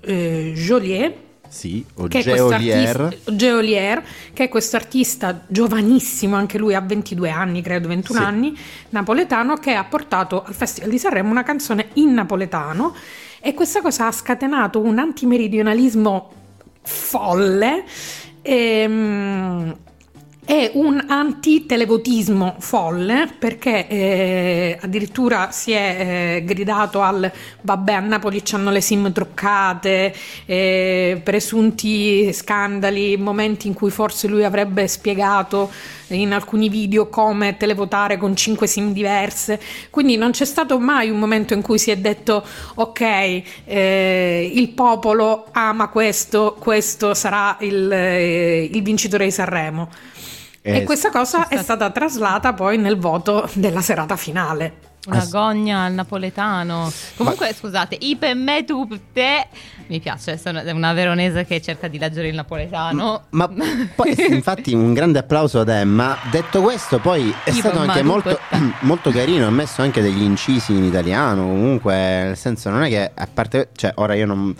eh, 0.00 0.52
Joliet 0.54 1.24
sì, 1.48 1.84
o 1.94 2.08
Geolier. 2.08 3.18
Geolier, 3.24 4.02
che 4.32 4.44
è 4.44 4.48
questo 4.48 4.76
artista 4.76 5.42
giovanissimo, 5.46 6.36
anche 6.36 6.58
lui 6.58 6.74
ha 6.74 6.80
22 6.80 7.30
anni, 7.30 7.62
credo 7.62 7.88
21 7.88 8.18
sì. 8.18 8.24
anni, 8.24 8.58
napoletano, 8.90 9.56
che 9.56 9.74
ha 9.74 9.84
portato 9.84 10.42
al 10.44 10.54
Festival 10.54 10.90
di 10.90 10.98
Sanremo 10.98 11.30
una 11.30 11.42
canzone 11.42 11.88
in 11.94 12.12
napoletano 12.12 12.94
e 13.40 13.54
questa 13.54 13.80
cosa 13.80 14.06
ha 14.06 14.12
scatenato 14.12 14.80
un 14.80 14.98
antimeridionalismo 14.98 16.32
folle. 16.82 17.84
Ehm, 18.42 19.76
è 20.46 20.70
un 20.74 21.04
antitelevotismo 21.08 22.54
folle 22.60 23.28
perché 23.36 23.88
eh, 23.88 24.78
addirittura 24.80 25.50
si 25.50 25.72
è 25.72 26.36
eh, 26.36 26.44
gridato 26.44 27.02
al 27.02 27.28
vabbè 27.62 27.92
a 27.94 27.98
Napoli 27.98 28.42
c'hanno 28.44 28.70
le 28.70 28.80
sim 28.80 29.10
truccate, 29.10 30.14
eh, 30.44 31.20
presunti 31.24 32.32
scandali, 32.32 33.16
momenti 33.16 33.66
in 33.66 33.74
cui 33.74 33.90
forse 33.90 34.28
lui 34.28 34.44
avrebbe 34.44 34.86
spiegato 34.86 35.68
in 36.10 36.32
alcuni 36.32 36.68
video 36.68 37.08
come 37.08 37.56
televotare 37.56 38.16
con 38.16 38.36
5 38.36 38.68
sim 38.68 38.92
diverse, 38.92 39.60
quindi 39.90 40.16
non 40.16 40.30
c'è 40.30 40.44
stato 40.44 40.78
mai 40.78 41.10
un 41.10 41.18
momento 41.18 41.54
in 41.54 41.62
cui 41.62 41.80
si 41.80 41.90
è 41.90 41.96
detto 41.96 42.46
ok, 42.74 43.00
eh, 43.64 44.52
il 44.54 44.68
popolo 44.68 45.48
ama 45.50 45.88
questo, 45.88 46.56
questo 46.56 47.14
sarà 47.14 47.56
il, 47.62 47.90
eh, 47.90 48.70
il 48.72 48.82
vincitore 48.84 49.24
di 49.24 49.32
Sanremo. 49.32 50.14
E 50.74 50.82
questa 50.82 51.10
cosa 51.10 51.46
è 51.48 51.62
stata 51.62 51.90
traslata 51.90 52.52
poi 52.52 52.76
nel 52.76 52.98
voto 52.98 53.48
della 53.52 53.80
serata 53.80 54.16
finale. 54.16 54.94
Una 55.06 55.24
gogna 55.30 55.84
al 55.84 55.92
napoletano. 55.92 56.90
Comunque, 57.16 57.46
Ma... 57.46 57.54
scusate, 57.54 57.96
i 58.00 58.16
per 58.16 58.34
me 58.34 58.64
tu 58.64 58.88
te. 59.12 59.46
Mi 59.86 60.00
piace, 60.00 60.36
sono 60.36 60.60
una 60.72 60.92
veronese 60.92 61.44
che 61.44 61.60
cerca 61.60 61.86
di 61.86 61.96
leggere 61.96 62.26
il 62.26 62.34
napoletano. 62.34 63.26
Ma, 63.30 63.48
ma 63.52 63.64
poi, 63.94 64.14
infatti, 64.34 64.74
un 64.74 64.92
grande 64.92 65.20
applauso 65.20 65.60
ad 65.60 65.68
Emma. 65.68 66.18
Detto 66.28 66.60
questo, 66.60 66.98
poi 66.98 67.32
è 67.44 67.50
I 67.50 67.52
stato 67.52 67.78
anche 67.78 68.02
molto, 68.02 68.36
molto, 68.80 69.10
carino. 69.10 69.46
Ha 69.46 69.50
messo 69.50 69.82
anche 69.82 70.02
degli 70.02 70.22
incisi 70.22 70.72
in 70.72 70.82
italiano. 70.82 71.42
Comunque, 71.42 71.94
nel 71.94 72.36
senso, 72.36 72.70
non 72.70 72.82
è 72.82 72.88
che 72.88 73.12
a 73.14 73.28
parte, 73.32 73.68
cioè, 73.76 73.92
ora 73.94 74.14
io 74.14 74.26
non 74.26 74.54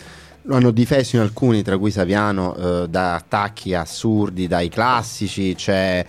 lo 0.47 0.57
hanno 0.57 0.71
difeso 0.71 1.17
in 1.17 1.23
alcuni, 1.23 1.63
tra 1.63 1.77
cui 1.77 1.91
Saviano, 1.91 2.55
eh, 2.55 2.89
da 2.89 3.15
attacchi 3.15 3.75
assurdi, 3.75 4.47
dai 4.47 4.69
classici, 4.69 5.55
c'è 5.55 6.05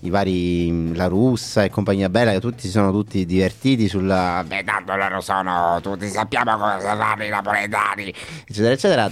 i 0.00 0.10
vari 0.10 0.94
La 0.94 1.06
Russa 1.06 1.64
e 1.64 1.70
compagnia 1.70 2.08
bella 2.08 2.32
che 2.32 2.40
tutti 2.40 2.62
si 2.62 2.70
sono 2.70 2.90
tutti 2.92 3.24
divertiti 3.24 3.88
sulla 3.88 4.44
beh 4.46 4.62
tanto 4.62 4.94
loro 4.94 5.22
sono 5.22 5.78
tutti 5.80 6.06
sappiamo 6.08 6.56
come 6.58 6.76
saranno 6.80 7.24
i 7.24 7.28
napoletani 7.28 8.12
eccetera 8.46 8.74
eccetera. 8.74 9.10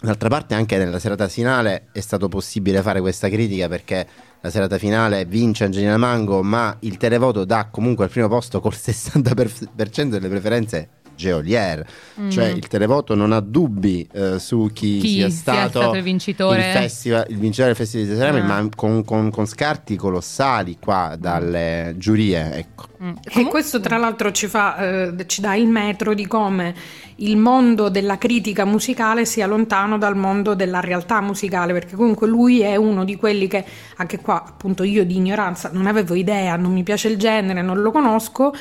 D'altra 0.00 0.28
parte 0.28 0.54
anche 0.54 0.78
nella 0.78 0.98
serata 0.98 1.28
finale 1.28 1.88
è 1.92 2.00
stato 2.00 2.28
possibile 2.28 2.82
fare 2.82 3.00
questa 3.00 3.28
critica 3.28 3.68
perché 3.68 4.04
la 4.40 4.50
serata 4.50 4.78
finale 4.78 5.26
vince 5.26 5.64
Angelina 5.64 5.96
Mango 5.96 6.42
ma 6.42 6.76
il 6.80 6.96
televoto 6.96 7.44
dà 7.44 7.68
comunque 7.70 8.04
al 8.04 8.10
primo 8.10 8.26
posto 8.26 8.60
col 8.60 8.72
60% 8.74 10.08
delle 10.08 10.28
preferenze 10.28 10.88
Geolier, 11.14 11.86
mm. 12.20 12.30
cioè 12.30 12.46
il 12.46 12.66
televoto 12.68 13.14
non 13.14 13.32
ha 13.32 13.40
dubbi 13.40 14.06
eh, 14.12 14.38
su 14.38 14.70
chi, 14.72 14.98
chi 14.98 15.08
sia, 15.08 15.30
stato 15.30 15.58
sia, 15.58 15.68
stato, 15.68 15.96
il 15.96 16.02
vincitore, 16.02 16.58
il, 16.58 16.64
festival, 16.64 17.26
il 17.28 17.38
vincitore 17.38 17.68
del 17.68 17.76
Festival 17.76 18.06
di 18.06 18.16
Sanremo, 18.16 18.52
ah. 18.52 18.62
ma 18.62 18.68
con, 18.74 19.04
con, 19.04 19.30
con, 19.30 19.46
scarti 19.46 19.96
colossali 19.96 20.78
qua 20.80 21.16
dalle 21.18 21.94
giurie. 21.96 22.54
Ecco. 22.54 22.86
Mm. 23.02 23.12
E 23.34 23.44
questo 23.46 23.80
tra 23.80 23.96
l'altro 23.96 24.30
ci, 24.32 24.46
fa, 24.46 24.76
eh, 24.76 25.26
ci 25.26 25.40
dà 25.40 25.54
il 25.54 25.66
metro 25.66 26.14
di 26.14 26.26
come 26.26 26.74
il 27.16 27.36
mondo 27.36 27.88
della 27.88 28.18
critica 28.18 28.64
musicale 28.64 29.24
sia 29.24 29.46
lontano 29.46 29.98
dal 29.98 30.16
mondo 30.16 30.54
della 30.54 30.80
realtà 30.80 31.20
musicale, 31.20 31.72
perché 31.72 31.94
comunque 31.94 32.26
lui 32.26 32.60
è 32.60 32.76
uno 32.76 33.04
di 33.04 33.16
quelli 33.16 33.46
che, 33.46 33.64
anche 33.96 34.18
qua 34.18 34.44
appunto 34.46 34.82
io 34.82 35.04
di 35.04 35.16
ignoranza 35.16 35.70
non 35.72 35.86
avevo 35.86 36.14
idea, 36.14 36.56
non 36.56 36.72
mi 36.72 36.82
piace 36.82 37.08
il 37.08 37.16
genere, 37.16 37.62
non 37.62 37.80
lo 37.80 37.90
conosco 37.90 38.52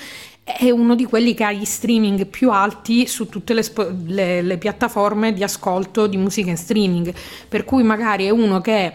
è 0.57 0.69
uno 0.69 0.95
di 0.95 1.05
quelli 1.05 1.33
che 1.33 1.43
ha 1.43 1.51
gli 1.51 1.65
streaming 1.65 2.25
più 2.27 2.51
alti 2.51 3.07
su 3.07 3.29
tutte 3.29 3.53
le, 3.53 3.63
le, 4.05 4.41
le, 4.41 4.57
piattaforme 4.57 5.33
di 5.33 5.43
ascolto 5.43 6.07
di 6.07 6.17
musica 6.17 6.49
in 6.49 6.57
streaming, 6.57 7.13
per 7.47 7.65
cui 7.65 7.83
magari 7.83 8.25
è 8.25 8.29
uno 8.29 8.61
che 8.61 8.93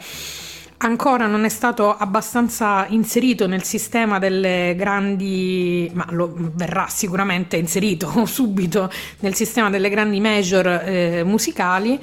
ancora 0.78 1.26
non 1.26 1.44
è 1.44 1.48
stato 1.48 1.96
abbastanza 1.96 2.86
inserito 2.88 3.46
nel 3.46 3.62
sistema 3.62 4.18
delle 4.18 4.74
grandi, 4.76 5.90
ma 5.94 6.06
lo 6.10 6.32
verrà 6.36 6.86
sicuramente 6.88 7.56
inserito 7.56 8.24
subito 8.26 8.90
nel 9.20 9.34
sistema 9.34 9.70
delle 9.70 9.88
grandi 9.88 10.20
major 10.20 10.66
eh, 10.66 11.22
musicali 11.24 11.98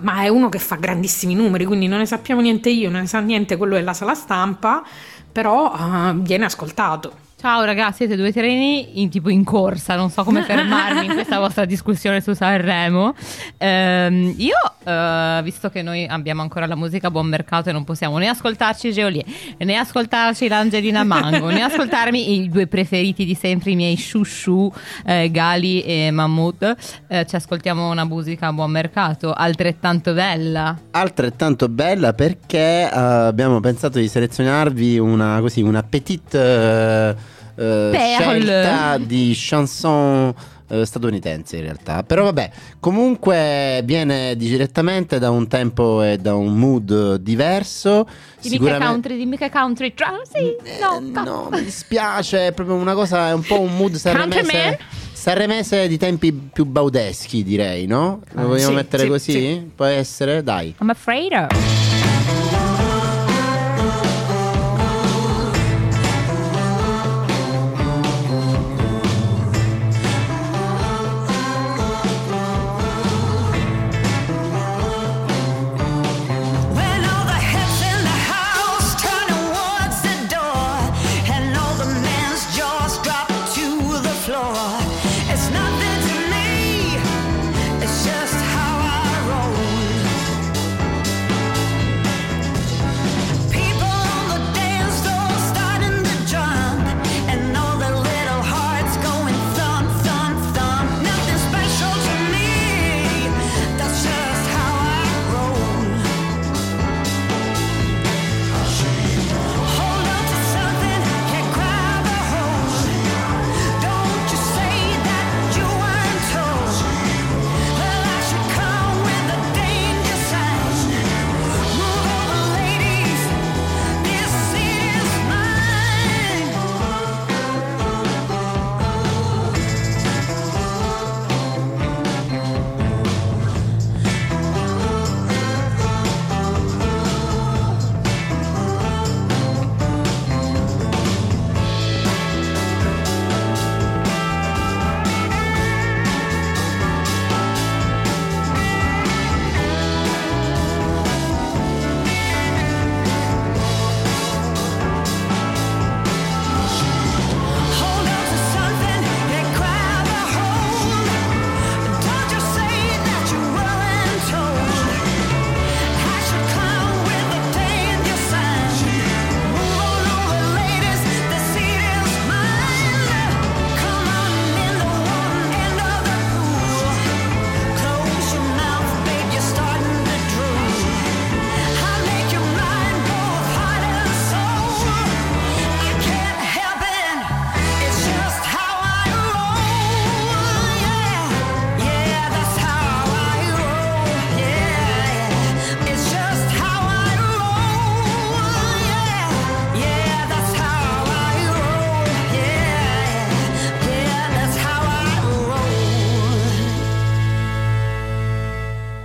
ma 0.00 0.22
è 0.22 0.28
uno 0.28 0.48
che 0.48 0.58
fa 0.58 0.76
grandissimi 0.76 1.34
numeri, 1.34 1.64
quindi 1.64 1.86
non 1.86 1.98
ne 1.98 2.06
sappiamo 2.06 2.40
niente 2.40 2.70
io, 2.70 2.90
non 2.90 3.02
ne 3.02 3.06
sa 3.06 3.20
niente 3.20 3.56
quello 3.56 3.74
della 3.74 3.92
sala 3.92 4.14
stampa, 4.14 4.82
però 5.30 5.72
uh, 5.72 6.14
viene 6.14 6.44
ascoltato. 6.44 7.30
Ciao 7.42 7.64
ragazzi, 7.64 8.06
siete 8.06 8.14
due 8.14 8.30
treni 8.30 9.00
in, 9.02 9.10
tipo 9.10 9.28
in 9.28 9.42
corsa, 9.42 9.96
non 9.96 10.10
so 10.10 10.22
come 10.22 10.42
fermarmi 10.46 11.06
in 11.06 11.12
questa 11.12 11.40
vostra 11.40 11.64
discussione 11.64 12.20
su 12.20 12.34
Sanremo. 12.34 13.16
Ehm, 13.58 14.32
io, 14.36 14.54
eh, 14.82 15.40
visto 15.42 15.70
che 15.70 15.82
noi 15.82 16.06
abbiamo 16.06 16.42
ancora 16.42 16.66
la 16.66 16.76
musica 16.76 17.08
a 17.08 17.10
buon 17.10 17.26
mercato 17.26 17.68
e 17.68 17.72
non 17.72 17.84
possiamo 17.84 18.18
né 18.18 18.28
ascoltarci 18.28 18.92
Geolier, 18.92 19.24
né 19.58 19.76
ascoltarci 19.76 20.48
l'Angelina 20.48 21.04
Mango, 21.04 21.48
né 21.48 21.62
ascoltarmi 21.62 22.40
i 22.40 22.48
due 22.48 22.66
preferiti 22.66 23.24
di 23.24 23.34
sempre, 23.34 23.70
i 23.72 23.76
miei 23.76 23.96
shushu, 23.96 24.72
eh, 25.06 25.30
Gali 25.30 25.82
e 25.82 26.10
Mahmood, 26.10 26.76
eh, 27.08 27.26
ci 27.26 27.36
ascoltiamo 27.36 27.90
una 27.90 28.04
musica 28.04 28.48
a 28.48 28.52
buon 28.52 28.70
mercato, 28.70 29.32
altrettanto 29.32 30.12
bella. 30.12 30.78
Altrettanto 30.90 31.68
bella 31.68 32.12
perché 32.12 32.88
uh, 32.90 32.96
abbiamo 32.96 33.60
pensato 33.60 33.98
di 33.98 34.08
selezionarvi 34.08 34.98
una, 34.98 35.40
così, 35.40 35.62
una 35.62 35.82
petite 35.82 36.38
eh, 36.38 37.14
scelta 37.56 38.98
di 38.98 39.32
chanson 39.34 40.34
eh, 40.72 40.86
statunitense 40.86 41.56
in 41.56 41.62
realtà. 41.62 42.02
Però 42.02 42.24
vabbè, 42.24 42.50
comunque 42.80 43.82
viene 43.84 44.34
direttamente 44.36 45.18
da 45.18 45.30
un 45.30 45.46
tempo 45.46 46.02
e 46.02 46.16
da 46.16 46.34
un 46.34 46.54
mood 46.54 47.16
diverso. 47.16 48.08
Dimmi 48.40 48.56
Sicuramente... 48.56 48.84
che 48.84 48.90
country, 48.90 49.16
dimmi 49.16 49.36
che 49.36 49.50
country. 49.50 49.94
Sì, 50.32 50.38
eh, 50.38 50.78
no, 50.80 51.22
no, 51.22 51.48
mi 51.50 51.62
dispiace, 51.62 52.48
è 52.48 52.52
proprio 52.52 52.76
una 52.76 52.94
cosa, 52.94 53.28
è 53.28 53.32
un 53.32 53.42
po' 53.42 53.60
un 53.60 53.76
mood 53.76 53.94
sanremese. 53.94 54.78
Sanremese 55.12 55.86
di 55.86 55.98
tempi 55.98 56.32
più 56.32 56.64
baudeschi, 56.64 57.44
direi, 57.44 57.86
no? 57.86 58.22
Lo 58.32 58.48
vogliamo 58.48 58.70
sì, 58.70 58.74
mettere 58.74 59.02
sì, 59.04 59.08
così? 59.08 59.32
Sì. 59.32 59.70
Può 59.72 59.84
essere? 59.84 60.42
Dai. 60.42 60.74
I'm 60.80 60.90
afraid 60.90 61.32
of. 61.32 61.91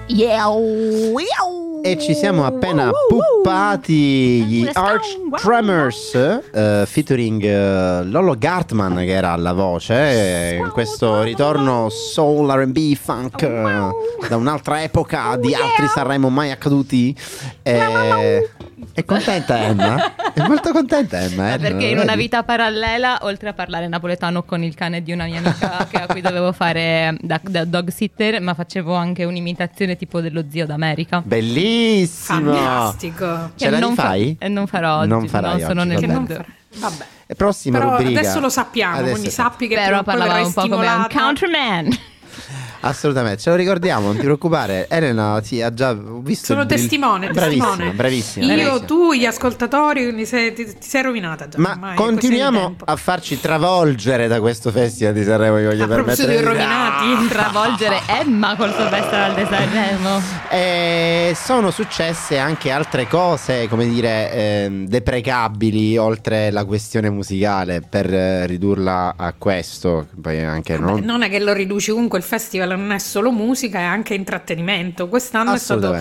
Yeah. 0.07 1.66
E 1.87 1.97
ci 1.97 2.13
siamo 2.13 2.45
appena 2.45 2.91
puppati 3.07 4.43
gli 4.43 4.69
Arch 4.73 5.05
Tremors 5.41 6.13
eh, 6.51 6.83
featuring 6.85 7.41
eh, 7.41 8.03
Lolo 8.03 8.35
Gartman 8.37 8.97
che 8.97 9.11
era 9.13 9.31
alla 9.31 9.53
voce 9.53 9.93
eh, 9.93 10.55
in 10.57 10.69
questo 10.73 11.21
ritorno 11.21 11.87
soul 11.87 12.49
R&B 12.49 12.93
funk 12.93 13.41
eh, 13.41 14.27
da 14.27 14.35
un'altra 14.35 14.83
epoca 14.83 15.37
di 15.37 15.53
altri 15.53 15.87
Sanremo 15.87 16.27
mai 16.27 16.51
accaduti. 16.51 17.15
Eh, 17.63 18.49
è 18.93 19.05
contenta 19.05 19.63
Emma? 19.63 20.13
È 20.33 20.45
molto 20.45 20.71
contenta 20.71 21.19
Emma 21.21 21.53
eh? 21.53 21.57
Perché 21.57 21.85
in 21.85 21.99
una 21.99 22.15
vita 22.15 22.43
parallela, 22.43 23.19
oltre 23.21 23.49
a 23.49 23.53
parlare 23.53 23.87
napoletano 23.87 24.43
con 24.43 24.61
il 24.61 24.75
cane 24.75 25.01
di 25.01 25.13
una 25.13 25.23
mia 25.25 25.39
amica 25.39 25.87
che- 25.89 26.01
a 26.01 26.05
cui 26.05 26.19
dovevo 26.21 26.51
fare 26.51 27.15
da, 27.21 27.39
da 27.41 27.63
dog 27.63 27.89
sitter, 27.89 28.41
ma 28.41 28.53
facevo 28.53 28.93
anche 28.93 29.23
un'imitazione 29.23 29.95
tipo 29.95 30.19
dello 30.19 30.43
zio 30.49 30.65
d'America. 30.65 31.21
Bellissimo 31.25 31.76
Fantastico. 32.07 33.51
Ce 33.55 33.69
la 33.69 33.79
non 33.79 33.93
fa- 33.95 34.11
rifai? 34.13 34.35
eh, 34.39 34.47
non 34.47 34.67
farò 34.67 34.99
oggi, 34.99 35.07
Non 35.09 35.27
farai 35.27 35.51
non 35.51 35.59
sono 35.59 35.81
oggi, 35.81 35.89
nel 36.05 36.09
mood. 36.09 36.45
Vabbè. 36.77 37.05
E 37.27 37.35
prossima 37.35 37.77
Però 37.79 37.97
rubrica 37.97 38.19
adesso 38.19 38.39
lo 38.39 38.49
sappiamo, 38.49 38.95
Adesso 38.97 39.11
quindi 39.11 39.29
sappi 39.31 39.67
che 39.67 39.75
Però 39.75 40.01
verrai 40.03 40.43
un 40.43 40.53
po' 40.53 40.67
come 40.67 40.87
un 40.87 41.07
countryman. 41.11 41.89
Assolutamente, 42.81 43.41
ce 43.41 43.49
lo 43.49 43.55
ricordiamo, 43.55 44.07
non 44.07 44.15
ti 44.15 44.21
preoccupare. 44.23 44.87
Elena 44.89 45.39
sì, 45.43 45.61
ha 45.61 45.73
già 45.73 45.93
visto. 45.93 46.45
Sono 46.47 46.61
il 46.61 46.67
testimone, 46.67 47.29
Bravissima, 47.31 47.65
testimone. 47.67 47.91
bravissima. 47.93 48.45
Io, 48.45 48.53
bravissima. 48.55 48.79
tu, 48.85 49.13
gli 49.13 49.25
ascoltatori, 49.25 50.03
quindi 50.03 50.25
sei- 50.25 50.53
ti, 50.53 50.65
ti 50.65 50.75
sei 50.87 51.01
rovinata 51.01 51.47
già. 51.47 51.57
Ma 51.59 51.93
continuiamo 51.95 52.75
a 52.85 52.95
farci 52.95 53.39
travolgere 53.39 54.27
da 54.27 54.39
questo 54.39 54.71
festival 54.71 55.13
di 55.13 55.23
Sanremo. 55.23 55.55
vi 55.57 55.65
Voglio 55.65 55.83
A 55.83 55.87
proposito 55.87 56.27
permettere 56.27 56.37
di 56.37 56.43
rovinati. 56.43 57.27
Travolgere 57.37 57.99
Emma 58.07 58.55
col 58.55 58.73
suo 58.73 58.87
festival 58.87 59.33
di 59.35 59.45
Sanremo. 59.49 60.21
E 60.49 61.33
sono 61.35 61.71
successe 61.71 62.37
anche 62.37 62.71
altre 62.71 63.07
cose, 63.07 63.67
come 63.67 63.87
dire, 63.87 64.31
ehm, 64.31 64.87
deprecabili 64.87 65.97
oltre 65.97 66.51
la 66.51 66.65
questione 66.65 67.09
musicale 67.09 67.81
per 67.87 68.13
eh, 68.13 68.45
ridurla 68.45 69.13
a 69.17 69.33
questo. 69.37 70.07
Poi 70.21 70.43
anche 70.43 70.77
Vabbè, 70.77 70.91
non. 70.91 70.99
non 71.03 71.21
è 71.23 71.29
che 71.29 71.39
lo 71.39 71.53
riduci 71.53 71.91
comunque 71.91 72.17
il 72.17 72.23
festival 72.23 72.66
non 72.75 72.91
è 72.91 72.99
solo 72.99 73.31
musica 73.31 73.79
è 73.79 73.83
anche 73.83 74.13
intrattenimento 74.13 75.07
quest'anno 75.07 75.53
è 75.53 75.57
stato 75.57 75.95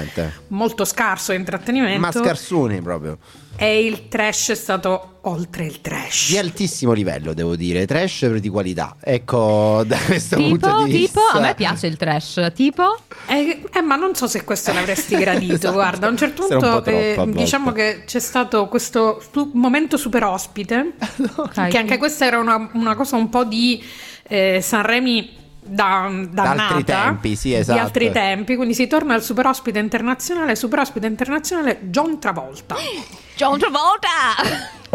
molto 0.48 0.84
scarso 0.84 1.32
intrattenimento 1.32 2.00
Ma 2.00 2.10
scarsuni 2.12 2.80
proprio. 2.82 3.18
e 3.56 3.84
il 3.84 4.08
trash 4.08 4.50
è 4.50 4.54
stato 4.54 5.10
oltre 5.26 5.64
il 5.66 5.80
trash 5.80 6.30
Di 6.30 6.38
altissimo 6.38 6.92
livello, 6.92 7.32
devo 7.34 7.56
dire, 7.56 7.84
trash 7.84 8.26
di 8.36 8.48
qualità. 8.48 8.94
Ecco, 9.02 9.82
da 9.86 9.96
questo 9.98 10.36
punto 10.36 10.68
Tipo, 10.68 10.84
di 10.84 10.92
tipo, 10.92 11.20
vista. 11.20 11.38
a 11.38 11.40
me 11.40 11.54
piace 11.56 11.86
il 11.88 11.96
trash. 11.96 12.52
Tipo, 12.54 12.96
Eh, 13.26 13.62
eh, 13.74 13.80
ma 13.80 13.96
non 13.96 14.14
so 14.14 14.28
se 14.28 14.44
questo 14.44 14.72
l'avresti 14.72 15.16
gradito 15.16 15.54
Esatto. 15.66 15.72
guarda 15.72 16.06
a 16.06 16.10
un 16.10 16.16
certo 16.16 16.42
un 16.42 16.48
punto 16.48 16.80
po' 16.82 16.88
eh, 16.90 17.24
diciamo 17.32 17.72
che 17.72 18.02
c'è 18.06 18.20
stato 18.20 18.68
questo 18.68 19.18
stu- 19.20 19.50
momento 19.54 19.96
super 19.96 20.22
ospite 20.22 20.92
Ok. 21.34 21.68
che 21.68 21.78
anche 21.78 21.98
questa 21.98 22.24
era 22.26 22.38
una, 22.38 22.70
una 22.74 22.94
cosa 22.94 23.16
un 23.16 23.28
po' 23.28 23.42
di 23.42 23.82
eh, 24.28 24.60
Sanremi 24.62 25.44
da, 25.66 26.08
dannata, 26.30 26.68
altri 26.68 26.84
tempi, 26.84 27.36
sì, 27.36 27.54
esatto. 27.54 27.78
di 27.78 27.84
altri 27.84 28.10
tempi 28.10 28.56
quindi 28.56 28.74
si 28.74 28.86
torna 28.86 29.14
al 29.14 29.22
super 29.22 29.46
ospite 29.46 29.78
internazionale 29.78 30.54
super 30.54 30.80
ospite 30.80 31.06
internazionale 31.06 31.78
John 31.82 32.18
Travolta 32.18 32.76
John 33.36 33.58
Travolta! 33.58 34.08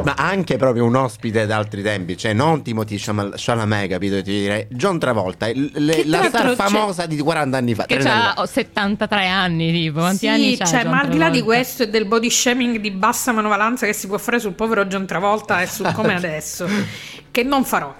Ma 0.04 0.16
anche 0.18 0.58
proprio 0.58 0.84
un 0.86 0.96
ospite 0.96 1.46
d'altri 1.46 1.84
tempi, 1.84 2.18
cioè 2.18 2.34
non 2.34 2.64
Timothy 2.64 2.98
Chalamet, 2.98 3.88
capito? 3.88 4.16
Ti 4.24 4.32
direi 4.32 4.66
John 4.72 4.98
Travolta, 4.98 5.48
le- 5.54 6.04
la 6.06 6.24
star 6.24 6.56
famosa 6.56 7.06
di 7.06 7.20
40 7.20 7.58
anni 7.58 7.76
fa. 7.76 7.86
Che 7.86 7.98
30 7.98 8.34
ha 8.36 8.46
73 8.48 9.28
anni, 9.28 9.72
tipo. 9.72 10.00
Quanti 10.00 10.18
sì, 10.18 10.28
anni 10.28 10.58
c'ha 10.58 10.66
cioè, 10.66 10.82
John 10.82 10.92
ma 10.92 11.02
al 11.02 11.10
di 11.10 11.18
là 11.20 11.30
di 11.30 11.42
questo 11.44 11.84
e 11.84 11.90
del 11.90 12.06
body 12.06 12.32
shaming 12.32 12.78
di 12.80 12.90
bassa 12.90 13.32
manovalanza 13.32 13.86
che 13.86 13.94
si 13.94 14.08
può 14.08 14.18
fare 14.18 14.40
sul 14.40 14.54
povero 14.54 14.86
John 14.86 15.06
Travolta 15.06 15.62
e 15.62 15.68
su 15.68 15.84
come 15.94 16.16
adesso, 16.18 16.68
che 17.30 17.44
non 17.44 17.64
farò. 17.64 17.94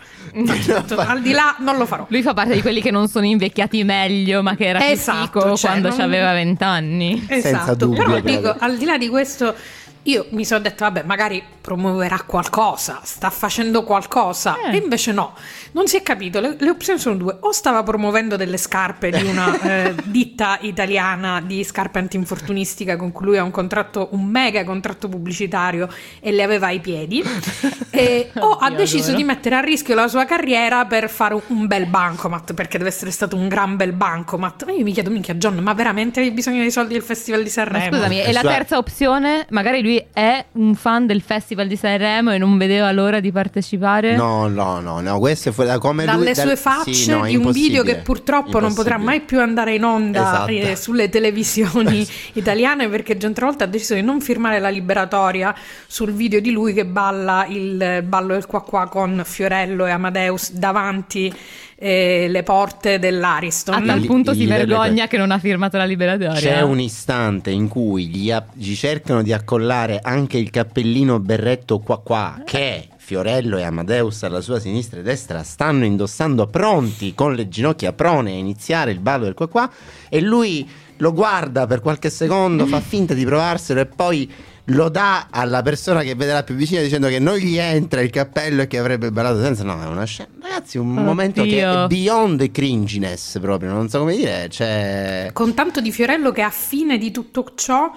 al 0.96 1.22
di 1.22 1.32
là, 1.34 1.56
non 1.60 1.78
lo 1.78 1.86
farò. 1.86 2.08
Lui 2.10 2.24
fa 2.24 2.34
parte 2.34 2.56
di 2.56 2.62
quelli 2.64 2.82
che 2.82 2.90
non 2.90 3.08
sono 3.10 3.26
invecchiati 3.28 3.84
meglio, 3.84 4.42
ma 4.42 4.56
che 4.56 4.66
era 4.66 4.90
Esatto, 4.90 5.30
più 5.30 5.42
fico 5.42 5.56
cioè, 5.56 5.70
quando 5.70 5.90
non- 5.90 6.00
aveva 6.00 6.34
20 6.34 6.64
anni. 6.64 7.26
Senza 7.28 7.48
Esatto, 7.48 7.76
dubbio, 7.86 8.04
però 8.04 8.20
dico, 8.22 8.56
al 8.58 8.76
di 8.78 8.86
là 8.86 8.98
di 8.98 9.08
questo, 9.08 9.54
io 10.04 10.26
mi 10.32 10.46
sono 10.46 10.62
detto, 10.62 10.84
vabbè, 10.84 11.04
magari 11.04 11.44
promuoverà 11.62 12.22
qualcosa, 12.26 13.02
sta 13.04 13.30
facendo 13.30 13.84
qualcosa, 13.84 14.58
Eh. 14.70 14.76
e 14.76 14.78
invece 14.78 15.12
no, 15.12 15.34
non 15.74 15.88
si 15.88 15.96
è 15.98 16.02
capito, 16.02 16.40
le, 16.40 16.56
le 16.60 16.70
opzioni 16.70 16.98
sono 17.00 17.16
due, 17.16 17.38
o 17.40 17.52
stava 17.52 17.84
promuovendo 17.84 18.36
delle 18.36 18.58
scarpe 18.58 19.12
di 19.12 19.24
una 19.24 19.56
eh, 19.62 19.96
ditta 20.06 20.58
italiana 20.62 21.40
di 21.42 21.64
scarpe 21.64 22.00
antinfortunistica 22.00 22.96
con 22.96 23.12
cui 23.12 23.26
lui 23.28 23.38
ha 23.38 23.44
un 23.44 23.52
contratto, 23.52 24.10
un 24.12 24.26
mega 24.26 24.64
contratto 24.64 25.08
pubblicitario 25.08 25.88
e 26.20 26.32
le 26.32 26.42
aveva 26.44 26.68
ai 26.68 26.80
piedi, 26.80 27.22
e- 27.92 28.32
o 28.40 28.58
ha 28.58 28.72
deciso 28.72 29.14
di 29.14 29.24
mettere 29.24 29.56
a 29.56 29.60
rischio 29.60 29.94
la 29.94 30.08
sua 30.08 30.26
carriera 30.26 30.86
per 30.86 31.10
fare 31.10 31.36
un, 31.36 31.42
un 31.48 31.68
bel 31.68 31.86
bancomat, 31.86 32.54
perché 32.56 32.78
deve 32.80 32.90
essere 32.90 33.12
stato 33.12 33.36
un 33.36 33.48
gran 33.48 33.76
bel 33.76 33.94
bancomat. 33.94 34.66
Ma 34.66 34.72
io 34.72 34.84
mi 34.84 34.94
chiedo, 34.94 35.12
minchia 35.12 35.36
John, 35.36 35.58
ma 35.60 35.74
veramente 35.74 36.22
hai 36.22 36.32
bisogno 36.32 36.62
dei 36.62 36.72
soldi 36.72 36.94
del 36.94 37.04
Festival 37.04 37.42
di 37.42 37.46
Ma 37.48 37.52
Sanremo? 37.52 37.96
scusami, 37.98 38.22
E 38.22 38.32
la 38.32 38.40
sua- 38.40 38.50
terza 38.50 38.78
opzione? 38.78 39.46
Magari 39.50 39.82
lui 39.84 39.91
è 40.14 40.46
un 40.54 40.76
fan 40.76 41.06
del 41.06 41.22
Festival 41.22 41.68
di 41.68 41.76
Sanremo 41.76 42.32
e 42.32 42.38
non 42.38 42.58
vedeva 42.58 42.92
l'ora 42.92 43.20
di 43.20 43.32
partecipare? 43.32 44.16
No, 44.16 44.48
no, 44.48 44.80
no, 44.80 45.00
no, 45.02 45.20
questo 45.20 45.50
è 45.50 45.52
fuori 45.52 45.70
da 45.70 45.80
come 45.80 46.06
lui 46.06 46.14
dalle 46.14 46.34
dal- 46.34 46.46
sue 46.46 46.56
facce 46.56 46.94
sì, 46.94 47.10
no, 47.10 47.26
di 47.26 47.36
un 47.36 47.52
video 47.52 47.84
che 47.84 47.98
purtroppo 47.98 48.60
non 48.60 48.74
potrà 48.74 48.98
mai 48.98 49.22
più 49.22 49.40
andare 49.40 49.76
in 49.76 49.84
onda 49.84 50.22
Esatto. 50.22 50.52
eh, 50.52 50.76
sulle 50.76 51.10
televisioni 51.10 52.08
italiane 52.34 52.88
perché 52.90 53.18
John 53.18 53.34
Travolta 53.34 53.64
ha 53.64 53.68
deciso 53.68 53.96
di 53.96 54.02
non 54.02 54.22
firmare 54.22 54.60
la 54.60 54.70
liberatoria 54.70 55.56
sul 55.88 56.12
video 56.12 56.40
di 56.40 56.52
lui 56.52 56.74
che 56.74 56.86
balla 56.86 57.46
il 57.48 58.04
ballo 58.06 58.34
del 58.34 58.46
qua 58.46 58.62
qua 58.62 58.88
con 58.88 59.22
Fiorello 59.26 59.86
e 59.86 59.92
Amadeus 59.92 60.52
davanti 60.52 61.34
eh, 61.84 62.28
le 62.30 62.44
porte 62.44 63.00
dell'Ariston. 63.00 63.74
A 63.74 63.82
tal 63.82 64.00
Il- 64.02 64.06
punto 64.06 64.32
il 64.32 64.38
si 64.38 64.46
vergogna 64.46 65.08
che 65.08 65.18
non 65.18 65.32
ha 65.32 65.40
firmato 65.40 65.78
la 65.78 65.86
liberatoria. 65.86 66.40
C'è 66.40 66.62
un 66.62 66.80
istante 66.80 67.50
in 67.50 67.68
cui 67.68 68.06
gli, 68.08 68.30
app- 68.30 68.52
gli 68.54 68.76
cercano 68.76 69.24
di 69.24 69.34
accollare 69.34 70.00
anche 70.00 70.38
il 70.38 70.52
cappellino 70.52 71.20
berretto 71.20 71.80
qua 71.80 72.00
qua 72.00 72.42
che 72.46 72.88
Fiorello 72.98 73.58
e 73.58 73.64
Amadeus 73.64 74.22
alla 74.24 74.42
sua 74.42 74.60
sinistra 74.60 75.00
e 75.00 75.04
destra 75.04 75.42
stanno 75.42 75.84
indossando 75.84 76.46
pronti 76.46 77.16
con 77.16 77.34
le 77.34 77.50
ginocchia 77.50 77.94
prone 77.94 78.30
a 78.32 78.36
iniziare 78.36 78.92
il 78.92 79.00
ballo 79.00 79.24
del 79.24 79.34
qua 79.34 79.50
qua 79.50 79.70
e 80.08 80.22
lui 80.22 80.70
lo 80.98 81.12
guarda 81.14 81.66
per 81.66 81.82
qualche 81.82 82.12
secondo, 82.12 82.68
fa 82.68 82.80
finta 82.80 83.16
di 83.16 83.26
provarselo 83.26 83.80
e 83.82 83.86
poi 83.88 84.32
lo 84.74 84.90
dà 84.90 85.28
alla 85.30 85.62
persona 85.62 86.02
che 86.04 86.14
vedrà 86.16 86.44
più 86.44 86.56
vicina 86.56 86.82
dicendo 86.82 87.08
che 87.08 87.20
non 87.20 87.38
gli 87.38 87.58
entra 87.58 88.02
il 88.02 88.10
cappello 88.10 88.62
e 88.62 88.68
che 88.68 88.78
avrebbe 88.78 89.12
ballato 89.12 89.42
senza 89.42 89.64
no 89.64 89.82
è 89.82 89.86
una 89.86 90.04
scena 90.06 90.30
ragazzi 90.42 90.78
un 90.78 90.92
Oddio. 90.92 91.04
momento 91.04 91.44
che 91.44 91.62
è 91.64 91.88
beyond 91.88 92.52
cringiness 92.52 93.40
proprio 93.40 93.72
non 93.72 93.90
so 93.90 94.00
come 94.00 94.16
dire 94.16 94.48
cioè 94.50 95.30
con 95.34 95.54
tanto 95.54 95.82
di 95.82 95.92
Fiorello 95.92 96.32
che 96.32 96.42
a 96.42 96.50
fine 96.50 96.98
di 96.98 97.12
tutto 97.12 97.54
ciò 97.56 97.92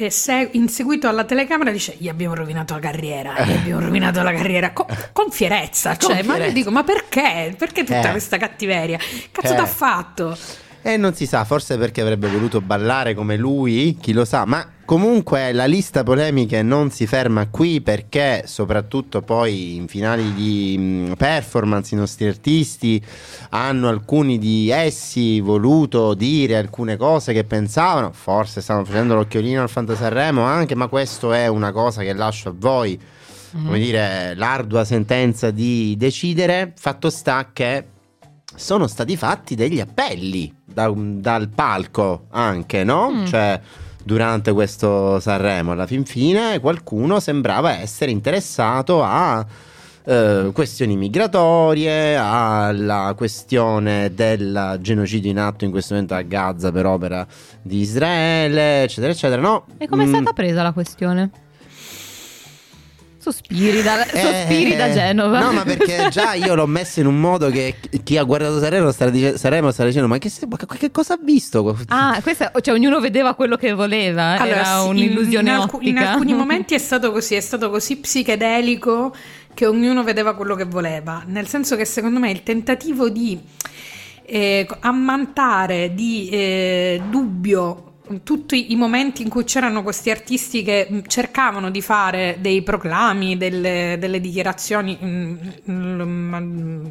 eh, 0.00 0.10
se- 0.10 0.48
in 0.52 0.68
seguito 0.68 1.08
alla 1.08 1.24
telecamera 1.24 1.70
dice 1.72 1.94
gli 1.98 2.08
abbiamo 2.08 2.34
rovinato 2.34 2.72
la 2.74 2.80
carriera 2.80 3.34
gli 3.44 3.52
abbiamo 3.52 3.80
rovinato 3.80 4.22
la 4.22 4.32
carriera 4.32 4.72
co- 4.72 4.86
con, 5.12 5.30
fierezza 5.30 5.96
Con 5.96 6.10
cioè, 6.10 6.22
ma 6.22 6.32
io 6.32 6.32
fierezza. 6.34 6.52
dico 6.54 6.70
ma 6.70 6.84
perché 6.84 7.54
perché 7.58 7.84
tutta 7.84 8.08
Eh. 8.08 8.10
questa 8.12 8.36
cattiveria 8.38 8.98
cazzo 9.30 9.52
Eh. 9.52 9.56
t'ha 9.56 9.66
fatto 9.66 10.36
E 10.82 10.96
non 10.96 11.12
si 11.14 11.26
sa, 11.26 11.44
forse 11.44 11.76
perché 11.76 12.00
avrebbe 12.00 12.28
voluto 12.28 12.60
ballare 12.60 13.12
come 13.12 13.36
lui, 13.36 13.98
chi 14.00 14.12
lo 14.12 14.24
sa, 14.24 14.44
ma 14.46 14.64
comunque 14.88 15.52
la 15.52 15.66
lista 15.66 16.02
polemiche 16.02 16.62
non 16.62 16.90
si 16.90 17.06
ferma 17.06 17.48
qui 17.48 17.82
perché 17.82 18.44
soprattutto 18.46 19.20
poi 19.20 19.76
in 19.76 19.86
finali 19.86 20.32
di 20.32 20.78
mh, 20.78 21.12
performance 21.18 21.94
i 21.94 21.98
nostri 21.98 22.26
artisti 22.26 22.98
hanno 23.50 23.88
alcuni 23.88 24.38
di 24.38 24.70
essi 24.70 25.40
voluto 25.40 26.14
dire 26.14 26.56
alcune 26.56 26.96
cose 26.96 27.34
che 27.34 27.44
pensavano, 27.44 28.12
forse 28.12 28.62
stanno 28.62 28.82
facendo 28.86 29.14
l'occhiolino 29.14 29.60
al 29.60 29.68
Fantasarremo 29.68 30.40
anche, 30.40 30.74
ma 30.74 30.86
questo 30.86 31.34
è 31.34 31.48
una 31.48 31.70
cosa 31.70 32.00
che 32.00 32.14
lascio 32.14 32.48
a 32.48 32.54
voi, 32.56 32.98
come 33.52 33.78
dire, 33.78 34.34
l'ardua 34.36 34.86
sentenza 34.86 35.50
di 35.50 35.96
decidere, 35.98 36.72
fatto 36.74 37.10
sta 37.10 37.50
che 37.52 37.84
sono 38.54 38.86
stati 38.86 39.18
fatti 39.18 39.54
degli 39.54 39.80
appelli 39.80 40.50
da- 40.64 40.90
dal 40.96 41.50
palco 41.50 42.24
anche, 42.30 42.84
no? 42.84 43.10
Mm. 43.10 43.26
Cioè, 43.26 43.60
durante 44.04 44.52
questo 44.52 45.20
Sanremo, 45.20 45.72
alla 45.72 45.86
fin 45.86 46.04
fine, 46.04 46.58
qualcuno 46.60 47.20
sembrava 47.20 47.78
essere 47.78 48.10
interessato 48.10 49.02
a 49.02 49.44
eh, 50.04 50.50
questioni 50.54 50.96
migratorie, 50.96 52.16
alla 52.16 53.12
questione 53.16 54.12
del 54.14 54.78
genocidio 54.80 55.30
in 55.30 55.38
atto 55.38 55.64
in 55.66 55.70
questo 55.70 55.92
momento 55.94 56.14
a 56.14 56.22
Gaza 56.22 56.72
per 56.72 56.86
opera 56.86 57.26
di 57.60 57.80
Israele, 57.80 58.84
eccetera, 58.84 59.12
eccetera. 59.12 59.40
No? 59.42 59.66
E 59.76 59.86
come 59.86 60.04
è 60.04 60.06
Mm, 60.06 60.14
stata 60.14 60.32
presa 60.32 60.62
la 60.62 60.72
questione? 60.72 61.30
Sospiri 63.20 63.82
da, 63.82 64.04
sospiri 64.04 64.76
da 64.76 64.86
Eh, 64.86 64.92
Genova. 64.92 65.40
No, 65.40 65.52
ma 65.52 65.62
perché 65.64 66.08
già 66.08 66.34
io 66.34 66.54
l'ho 66.54 66.66
messo 66.66 67.00
in 67.00 67.06
un 67.06 67.18
modo 67.18 67.50
che 67.50 67.74
chi 68.04 68.16
ha 68.16 68.22
guardato 68.22 68.60
Sanremo 68.60 68.92
starà, 68.92 69.10
dice- 69.10 69.36
Sanremo 69.36 69.70
starà 69.72 69.88
dicendo: 69.88 70.08
Ma 70.08 70.18
che, 70.18 70.30
che 70.78 70.90
cosa 70.92 71.14
ha 71.14 71.18
visto? 71.20 71.76
Ah, 71.88 72.20
questa, 72.22 72.52
cioè 72.60 72.74
ognuno 72.74 73.00
vedeva 73.00 73.34
quello 73.34 73.56
che 73.56 73.72
voleva, 73.72 74.46
era 74.46 74.64
sì, 74.64 74.70
in- 74.84 74.88
un'illusione 74.90 75.50
in, 75.50 75.56
alcu- 75.56 75.74
ottica. 75.80 75.90
in 76.00 76.06
alcuni 76.06 76.32
momenti 76.38 76.74
è 76.74 76.78
stato 76.78 77.10
così, 77.10 77.34
è 77.34 77.40
stato 77.40 77.70
così 77.70 77.96
psichedelico 77.96 79.12
che 79.52 79.66
ognuno 79.66 80.04
vedeva 80.04 80.34
quello 80.34 80.54
che 80.54 80.64
voleva, 80.64 81.24
nel 81.26 81.48
senso 81.48 81.74
che 81.74 81.84
secondo 81.84 82.20
me 82.20 82.30
il 82.30 82.44
tentativo 82.44 83.08
di 83.08 83.36
eh, 84.24 84.68
ammantare 84.80 85.92
di 85.94 86.28
eh, 86.30 87.02
dubbio 87.10 87.87
tutti 88.22 88.72
i 88.72 88.76
momenti 88.76 89.22
in 89.22 89.28
cui 89.28 89.44
c'erano 89.44 89.82
questi 89.82 90.10
artisti 90.10 90.62
che 90.62 90.86
mh, 90.88 91.00
cercavano 91.06 91.70
di 91.70 91.82
fare 91.82 92.36
dei 92.40 92.62
proclami, 92.62 93.36
delle, 93.36 93.96
delle 93.98 94.20
dichiarazioni 94.20 94.98
mm, 95.02 95.36
mm, 95.70 96.34
mm, 96.34 96.86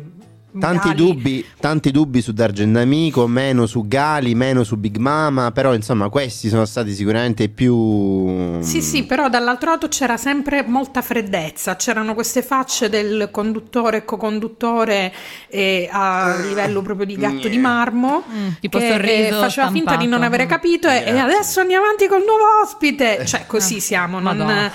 Tanti 0.60 0.94
dubbi, 0.94 1.46
tanti 1.60 1.92
dubbi 1.92 2.22
su 2.22 2.32
D'Argent 2.34 2.76
Amico, 2.78 3.28
meno 3.28 3.66
su 3.66 3.88
Gali, 3.88 4.36
meno 4.36 4.64
su 4.64 4.78
Big 4.78 4.98
Mama, 4.98 5.52
però 5.52 5.74
insomma 5.74 6.10
questi 6.10 6.50
sono 6.50 6.66
stati 6.66 6.94
sicuramente 6.94 7.44
i 7.44 7.50
più... 7.50 8.62
Sì, 8.62 8.82
sì, 8.82 9.04
però 9.04 9.30
dall'altro 9.30 9.72
lato 9.72 9.88
c'era 9.88 10.18
sempre 10.18 10.64
molta 10.64 11.02
freddezza, 11.02 11.76
c'erano 11.76 12.14
queste 12.14 12.42
facce 12.42 12.90
del 12.90 13.30
conduttore 13.32 13.98
e 13.98 14.06
co-conduttore 14.06 15.14
eh, 15.50 15.88
a 15.92 16.36
livello 16.42 16.82
proprio 16.82 17.06
di 17.06 17.16
gatto 17.16 17.48
di 17.48 17.58
marmo, 17.58 18.24
Mm, 18.28 18.48
tipo 18.60 18.78
che 18.80 18.92
sorriso 18.92 19.40
faceva 19.40 19.70
finta 19.70 19.92
di 19.96 20.06
non 20.08 20.20
stampato. 20.20 20.26
avere 20.26 20.46
capito 20.48 20.88
e, 20.90 20.98
e 20.98 21.04
Grazie. 21.04 21.20
adesso 21.22 21.60
andiamo 21.60 21.84
avanti 21.86 22.08
col 22.08 22.24
nuovo 22.26 22.44
ospite, 22.64 23.26
cioè 23.26 23.46
così 23.46 23.80
siamo. 23.80 24.20
non- 24.20 24.24
Madonna 24.38 24.72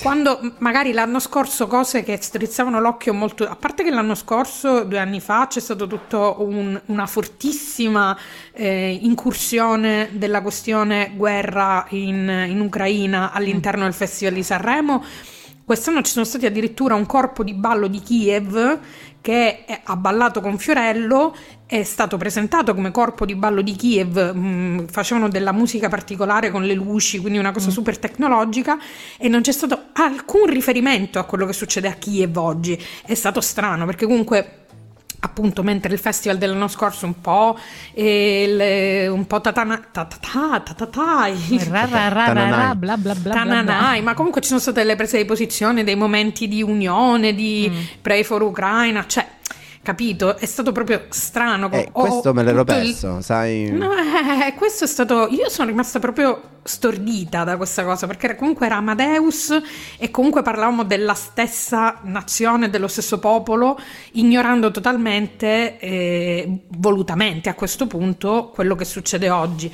quando 0.00 0.40
magari 0.58 0.92
l'anno 0.92 1.18
scorso 1.18 1.66
cose 1.66 2.02
che 2.02 2.18
strizzavano 2.20 2.80
l'occhio 2.80 3.12
molto, 3.14 3.44
a 3.48 3.56
parte 3.56 3.82
che 3.82 3.90
l'anno 3.90 4.14
scorso, 4.14 4.84
due 4.84 4.98
anni 4.98 5.20
fa, 5.20 5.21
c'è 5.48 5.60
stato 5.60 5.86
tutto 5.86 6.36
un- 6.40 6.80
una 6.86 7.06
fortissima 7.06 8.16
eh, 8.52 8.98
incursione 9.02 10.10
della 10.12 10.42
questione 10.42 11.12
guerra 11.14 11.86
in, 11.90 12.46
in 12.48 12.60
Ucraina 12.60 13.32
all'interno 13.32 13.84
del 13.84 13.94
Festival 13.94 14.34
di 14.34 14.42
Sanremo. 14.42 15.04
Quest'anno 15.64 16.02
ci 16.02 16.10
sono 16.12 16.24
stati 16.24 16.44
addirittura 16.44 16.94
un 16.96 17.06
corpo 17.06 17.44
di 17.44 17.54
ballo 17.54 17.86
di 17.86 18.00
Kiev 18.00 18.80
che 19.20 19.64
è- 19.64 19.80
ha 19.84 19.94
ballato 19.96 20.40
con 20.40 20.58
Fiorello, 20.58 21.34
è 21.64 21.84
stato 21.84 22.16
presentato 22.16 22.74
come 22.74 22.90
corpo 22.90 23.24
di 23.24 23.36
ballo 23.36 23.62
di 23.62 23.76
Kiev, 23.76 24.34
mh, 24.34 24.88
facevano 24.88 25.28
della 25.28 25.52
musica 25.52 25.88
particolare 25.88 26.50
con 26.50 26.64
le 26.64 26.74
luci, 26.74 27.20
quindi 27.20 27.38
una 27.38 27.52
cosa 27.52 27.70
super 27.70 27.98
tecnologica 27.98 28.76
e 29.16 29.28
non 29.28 29.40
c'è 29.40 29.52
stato 29.52 29.84
alcun 29.92 30.46
riferimento 30.46 31.20
a 31.20 31.24
quello 31.24 31.46
che 31.46 31.52
succede 31.52 31.86
a 31.88 31.92
Kiev 31.94 32.36
oggi. 32.36 32.76
È 33.06 33.14
stato 33.14 33.40
strano 33.40 33.86
perché 33.86 34.06
comunque 34.06 34.61
appunto 35.24 35.62
mentre 35.62 35.92
il 35.92 36.00
festival 36.00 36.36
dell'anno 36.36 36.66
scorso 36.66 37.06
un 37.06 37.20
po' 37.20 37.56
eh, 37.94 38.42
il- 39.06 39.10
un 39.10 39.24
po' 39.26 39.40
tatana, 39.40 39.80
tatata, 39.90 40.60
tatata, 40.74 41.28
Ra, 41.68 41.86
ra, 41.86 41.86
ra, 41.86 42.08
ra, 42.08 42.08
ra, 42.08 42.24
Tananai. 42.24 42.74
bla 42.76 42.96
bla 42.96 42.96
bla 42.96 43.14
bla 43.14 43.32
Tananai, 43.32 44.02
ma 44.02 44.14
comunque 44.14 44.40
ci 44.40 44.48
sono 44.48 44.58
state 44.60 44.80
delle 44.80 44.96
prese 44.96 45.18
di 45.18 45.24
posizione, 45.24 45.84
dei 45.84 45.94
momenti 45.94 46.48
di 46.48 46.62
unione, 46.62 47.34
di 47.34 47.70
Mm. 47.72 47.80
pray 48.02 48.24
for 48.24 48.42
Ucraina, 48.42 49.04
cioè, 49.06 49.26
capito? 49.82 50.36
È 50.36 50.46
stato 50.46 50.72
proprio 50.72 51.04
strano. 51.08 51.70
Eh, 51.72 51.90
questo 51.92 52.32
me 52.32 52.42
l'ero 52.42 52.64
tutto 52.64 52.78
il- 52.78 52.84
perso, 52.84 53.20
sai... 53.20 53.70
No, 53.70 53.90
eh, 53.92 54.54
questo 54.54 54.84
è 54.84 54.86
stato. 54.86 55.28
Io 55.30 55.48
sono 55.48 55.68
rimasta 55.68 55.98
proprio 55.98 56.50
stordita 56.64 57.42
da 57.42 57.56
questa 57.56 57.82
cosa 57.84 58.06
perché 58.06 58.36
comunque 58.36 58.66
era 58.66 58.76
Amadeus 58.76 59.60
e 59.98 60.10
comunque 60.10 60.42
parlavamo 60.42 60.84
della 60.84 61.14
stessa 61.14 61.98
nazione, 62.04 62.70
dello 62.70 62.88
stesso 62.88 63.18
popolo, 63.18 63.78
ignorando 64.12 64.70
totalmente, 64.70 65.78
eh, 65.78 66.58
volutamente 66.68 67.48
a 67.48 67.54
questo 67.54 67.86
punto, 67.86 68.50
quello 68.54 68.74
che 68.76 68.84
succede 68.84 69.28
oggi. 69.30 69.72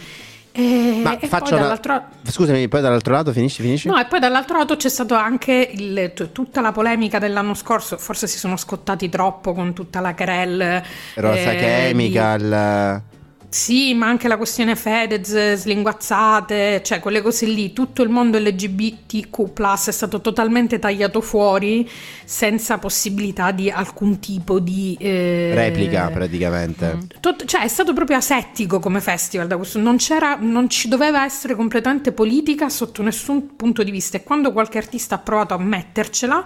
E, 0.61 1.01
Ma 1.05 1.16
e 1.21 1.29
faccio 1.29 1.55
dall'altro 1.55 2.03
Scusami, 2.25 2.66
poi 2.66 2.81
dall'altro 2.81 3.12
lato 3.14 3.31
finisci, 3.33 3.62
finisci? 3.62 3.87
No, 3.87 3.97
e 3.97 4.07
poi 4.07 4.18
dall'altro 4.18 4.59
lato 4.59 4.75
c'è 4.77 4.88
stato 4.88 5.14
anche 5.14 5.71
il- 5.73 6.11
t- 6.12 6.33
tutta 6.33 6.61
la 6.61 6.73
polemica 6.73 7.21
dell'anno 7.21 7.55
scorso, 7.55 7.97
forse 7.97 8.27
si 8.27 8.38
sono 8.38 8.57
scottati 8.57 9.09
troppo 9.09 9.53
con 9.55 9.73
tutta 9.73 10.01
la 10.01 10.14
querel. 10.16 10.83
Rosa 11.14 11.53
eh, 11.53 11.55
di- 11.55 11.59
Chemical... 11.59 13.03
Sì, 13.51 13.95
ma 13.95 14.09
anche 14.09 14.29
la 14.29 14.37
questione 14.37 14.77
Fedez, 14.77 15.55
slinguazzate, 15.55 16.83
cioè 16.85 17.01
quelle 17.01 17.23
cose 17.23 17.47
lì, 17.47 17.73
tutto 17.73 18.03
il 18.03 18.11
mondo 18.11 18.39
LGBTQ 18.39 19.53
è 19.87 19.91
stato 19.91 20.21
totalmente 20.21 20.79
tagliato 20.79 21.23
fuori 21.23 21.89
senza 22.25 22.77
possibilità 22.77 23.51
di 23.51 23.71
alcun 23.71 24.19
tipo 24.19 24.59
di... 24.59 24.97
eh, 25.01 25.53
Replica 25.55 26.11
praticamente. 26.11 26.99
Tot- 27.21 27.47
cioè 27.47 27.63
è 27.63 27.69
stato 27.69 27.95
proprio 27.95 28.19
asettico 28.19 28.81
come 28.81 29.01
festival 29.01 29.47
da 29.47 29.57
questo. 29.57 29.79
Non 29.79 29.97
c'era 29.97 30.37
non 30.39 30.69
ci 30.69 30.89
doveva 30.89 31.25
essere 31.25 31.55
completamente 31.55 32.13
politica 32.13 32.69
sotto 32.69 33.03
nessun 33.03 33.57
punto 33.57 33.83
di 33.83 33.91
vista. 33.91 34.19
E 34.19 34.25
quando 34.25 34.53
qualche 34.53 34.77
artista 34.77 35.15
ha 35.15 35.19
provato 35.19 35.55
a 35.55 35.59
mettercela 35.59 36.45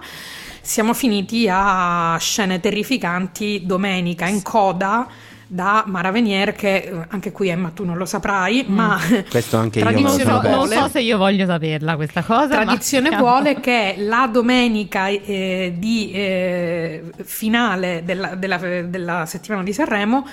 siamo 0.61 0.93
finiti 0.93 1.49
a 1.51 2.15
scene 2.17 2.61
terrificanti 2.61 3.63
domenica 3.65 4.25
in 4.27 4.41
coda 4.41 5.05
da 5.53 5.83
Mara 5.85 6.09
Venier 6.09 6.53
che 6.53 6.75
eh, 6.77 7.05
anche 7.09 7.31
qui 7.31 7.49
Emma 7.49 7.69
tu 7.69 7.85
non 7.85 7.95
lo 7.95 8.05
saprai 8.05 8.65
ma 8.67 8.97
Questo 9.29 9.57
anche 9.57 9.79
io 9.79 9.85
me 9.85 10.01
lo 10.01 10.41
Non 10.41 10.67
so, 10.67 10.79
non 10.79 10.89
se 10.89 10.99
io 11.01 11.17
voglio 11.19 11.45
saperla 11.45 11.95
questa 11.95 12.23
cosa. 12.23 12.47
ma- 12.57 12.63
Tradizione 12.63 13.15
vuole 13.17 13.59
che 13.59 13.93
la 13.99 14.27
domenica 14.31 15.07
eh, 15.09 15.75
di 15.77 16.11
eh, 16.11 17.03
finale 17.23 18.01
della, 18.03 18.33
della- 18.33 18.57
della 18.57 19.25
settimana 19.27 19.61
di 19.61 19.73
Sanremo 19.73 20.25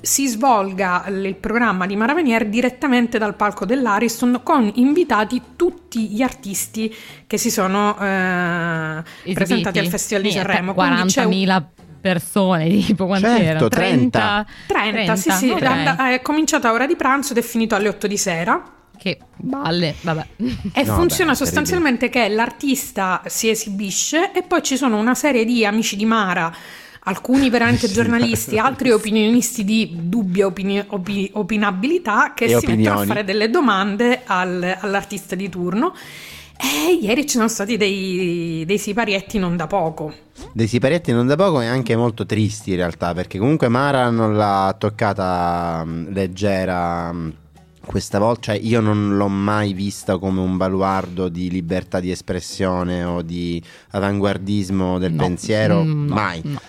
si 0.00 0.28
svolga 0.28 1.04
il 1.08 1.34
programma 1.34 1.84
di 1.84 1.96
Mara 1.96 2.14
Venier 2.14 2.46
direttamente 2.46 3.18
dal 3.18 3.34
palco 3.34 3.66
dell'Ariston 3.66 4.40
con 4.44 4.70
invitati 4.76 5.42
tutti 5.56 6.08
gli 6.08 6.22
artisti 6.22 6.94
che 7.26 7.36
si 7.36 7.50
sono 7.50 7.98
eh, 8.00 9.02
presentati 9.34 9.78
al 9.78 9.88
Festival 9.88 10.22
di 10.22 10.30
Sanremo. 10.30 10.72
Quindi 10.72 11.02
c'è 11.06 11.24
un- 11.24 11.32
40.000 11.32 11.44
persone, 11.46 11.77
tipo 12.86 13.06
quanti 13.06 13.26
Certo, 13.26 13.42
erano? 13.42 13.68
30. 13.68 14.46
30, 14.66 15.16
sì, 15.16 15.30
sì, 15.30 15.50
ok. 15.50 15.62
and- 15.62 15.96
è 16.12 16.22
cominciato 16.22 16.66
a 16.66 16.72
ora 16.72 16.86
di 16.86 16.96
pranzo 16.96 17.32
ed 17.32 17.38
è 17.38 17.42
finito 17.42 17.74
alle 17.74 17.88
8 17.88 18.06
di 18.06 18.16
sera. 18.16 18.72
Che 18.96 19.18
balle, 19.36 19.94
vabbè. 20.00 20.26
E 20.72 20.84
No, 20.84 20.94
funziona 20.94 21.32
vabbè, 21.32 21.44
sostanzialmente 21.44 22.08
che 22.08 22.28
l'artista 22.28 23.22
si 23.26 23.48
esibisce 23.48 24.32
e 24.32 24.42
poi 24.42 24.62
ci 24.62 24.76
sono 24.76 24.98
una 24.98 25.14
serie 25.14 25.44
di 25.44 25.64
amici 25.64 25.94
di 25.96 26.04
Mara, 26.04 26.52
alcuni 27.04 27.48
veramente 27.50 27.88
giornalisti, 27.90 28.58
altri 28.58 28.90
opinionisti 28.90 29.64
di 29.64 29.90
dubbia 29.94 30.46
opini- 30.46 30.84
opi- 30.88 31.30
opinabilità 31.34 32.32
che 32.34 32.44
E 32.46 32.48
si 32.48 32.54
mettono 32.54 32.70
a 32.70 32.72
opinioni. 32.72 33.06
fare 33.06 33.24
delle 33.24 33.50
domande 33.50 34.22
al- 34.24 34.78
all'artista 34.80 35.34
di 35.36 35.48
turno. 35.48 35.94
E 36.60 36.98
ieri 37.00 37.22
ci 37.26 37.36
sono 37.36 37.48
stati 37.48 37.76
dei, 37.76 38.64
dei 38.66 38.78
siparietti 38.78 39.38
non 39.38 39.56
da 39.56 39.66
poco. 39.66 40.12
Dei 40.52 40.66
siparietti 40.66 41.12
non 41.12 41.26
da 41.26 41.36
poco 41.36 41.60
e 41.60 41.66
anche 41.66 41.94
molto 41.96 42.26
tristi 42.26 42.70
in 42.70 42.76
realtà, 42.76 43.14
perché 43.14 43.38
comunque 43.38 43.68
Mara 43.68 44.10
non 44.10 44.36
l'ha 44.36 44.74
toccata 44.76 45.84
mh, 45.84 46.12
leggera 46.12 47.12
mh, 47.12 47.32
questa 47.86 48.18
volta, 48.18 48.52
cioè 48.52 48.56
io 48.60 48.80
non 48.80 49.16
l'ho 49.16 49.28
mai 49.28 49.72
vista 49.72 50.18
come 50.18 50.40
un 50.40 50.56
baluardo 50.56 51.28
di 51.28 51.48
libertà 51.50 52.00
di 52.00 52.10
espressione 52.10 53.04
o 53.04 53.22
di 53.22 53.62
avanguardismo 53.90 54.98
del 54.98 55.12
No. 55.12 55.22
pensiero, 55.22 55.82
Mm, 55.84 56.06
no, 56.08 56.14
mai. 56.14 56.40
no. 56.44 56.60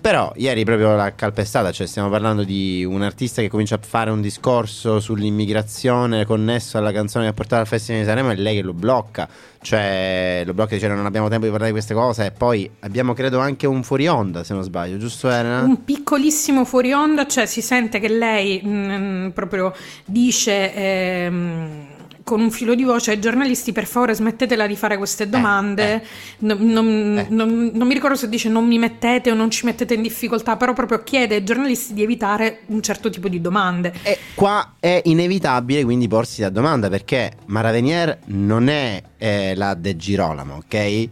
Però 0.00 0.32
ieri 0.36 0.64
proprio 0.64 0.94
l'ha 0.94 1.14
calpestata, 1.14 1.72
cioè 1.72 1.86
stiamo 1.86 2.08
parlando 2.08 2.44
di 2.44 2.84
un 2.84 3.02
artista 3.02 3.42
che 3.42 3.48
comincia 3.48 3.74
a 3.74 3.80
fare 3.82 4.10
un 4.10 4.20
discorso 4.20 5.00
sull'immigrazione 5.00 6.24
connesso 6.24 6.78
alla 6.78 6.92
canzone 6.92 7.24
che 7.24 7.30
ha 7.30 7.34
portato 7.34 7.62
al 7.62 7.66
Festival 7.66 8.02
di 8.02 8.06
Sanremo 8.06 8.30
e 8.30 8.36
lei 8.36 8.54
che 8.54 8.62
lo 8.62 8.72
blocca, 8.72 9.28
cioè 9.60 10.42
lo 10.46 10.54
blocca 10.54 10.74
dicendo 10.74 10.94
non 10.94 11.06
abbiamo 11.06 11.28
tempo 11.28 11.44
di 11.44 11.50
parlare 11.50 11.72
di 11.72 11.76
queste 11.76 11.94
cose 11.94 12.26
e 12.26 12.30
poi 12.30 12.70
abbiamo 12.80 13.14
credo 13.14 13.40
anche 13.40 13.66
un 13.66 13.82
fuori 13.82 14.06
onda 14.06 14.44
se 14.44 14.54
non 14.54 14.62
sbaglio, 14.62 14.96
giusto 14.96 15.28
Elena? 15.28 15.62
Un 15.62 15.84
piccolissimo 15.84 16.64
fuori 16.64 16.92
onda, 16.92 17.26
cioè 17.26 17.46
si 17.46 17.60
sente 17.60 17.98
che 17.98 18.08
lei 18.08 18.62
mm, 18.64 19.28
proprio 19.30 19.74
dice 20.04 20.72
ehm, 20.72 21.86
con 22.26 22.40
un 22.40 22.50
filo 22.50 22.74
di 22.74 22.82
voce 22.82 23.12
ai 23.12 23.20
giornalisti 23.20 23.70
per 23.70 23.86
favore 23.86 24.12
smettetela 24.12 24.66
di 24.66 24.74
fare 24.74 24.96
queste 24.96 25.28
domande. 25.28 25.92
eh. 25.92 26.02
Non, 26.38 26.58
non- 26.60 27.18
Eh. 27.18 27.26
non- 27.30 27.70
non 27.72 27.86
mi 27.86 27.94
ricordo 27.94 28.16
se 28.16 28.28
dice 28.28 28.48
non 28.48 28.66
mi 28.66 28.78
mettete 28.80 29.30
o 29.30 29.34
non 29.34 29.48
ci 29.48 29.64
mettete 29.64 29.94
in 29.94 30.02
difficoltà, 30.02 30.56
però 30.56 30.72
proprio 30.72 31.04
chiede 31.04 31.36
ai 31.36 31.44
giornalisti 31.44 31.94
di 31.94 32.02
evitare 32.02 32.62
un 32.66 32.82
certo 32.82 33.10
tipo 33.10 33.28
di 33.28 33.40
domande. 33.40 33.92
E 34.02 34.18
qua 34.34 34.74
è 34.80 35.02
inevitabile 35.04 35.84
quindi 35.84 36.08
porsi 36.08 36.40
la 36.40 36.48
domanda 36.48 36.88
perché 36.88 37.30
Mara 37.46 37.70
Venier 37.70 38.18
non 38.24 38.66
è 38.68 39.00
eh, 39.18 39.54
la 39.54 39.74
De 39.74 39.94
Girolamo, 39.96 40.56
ok? 40.56 41.08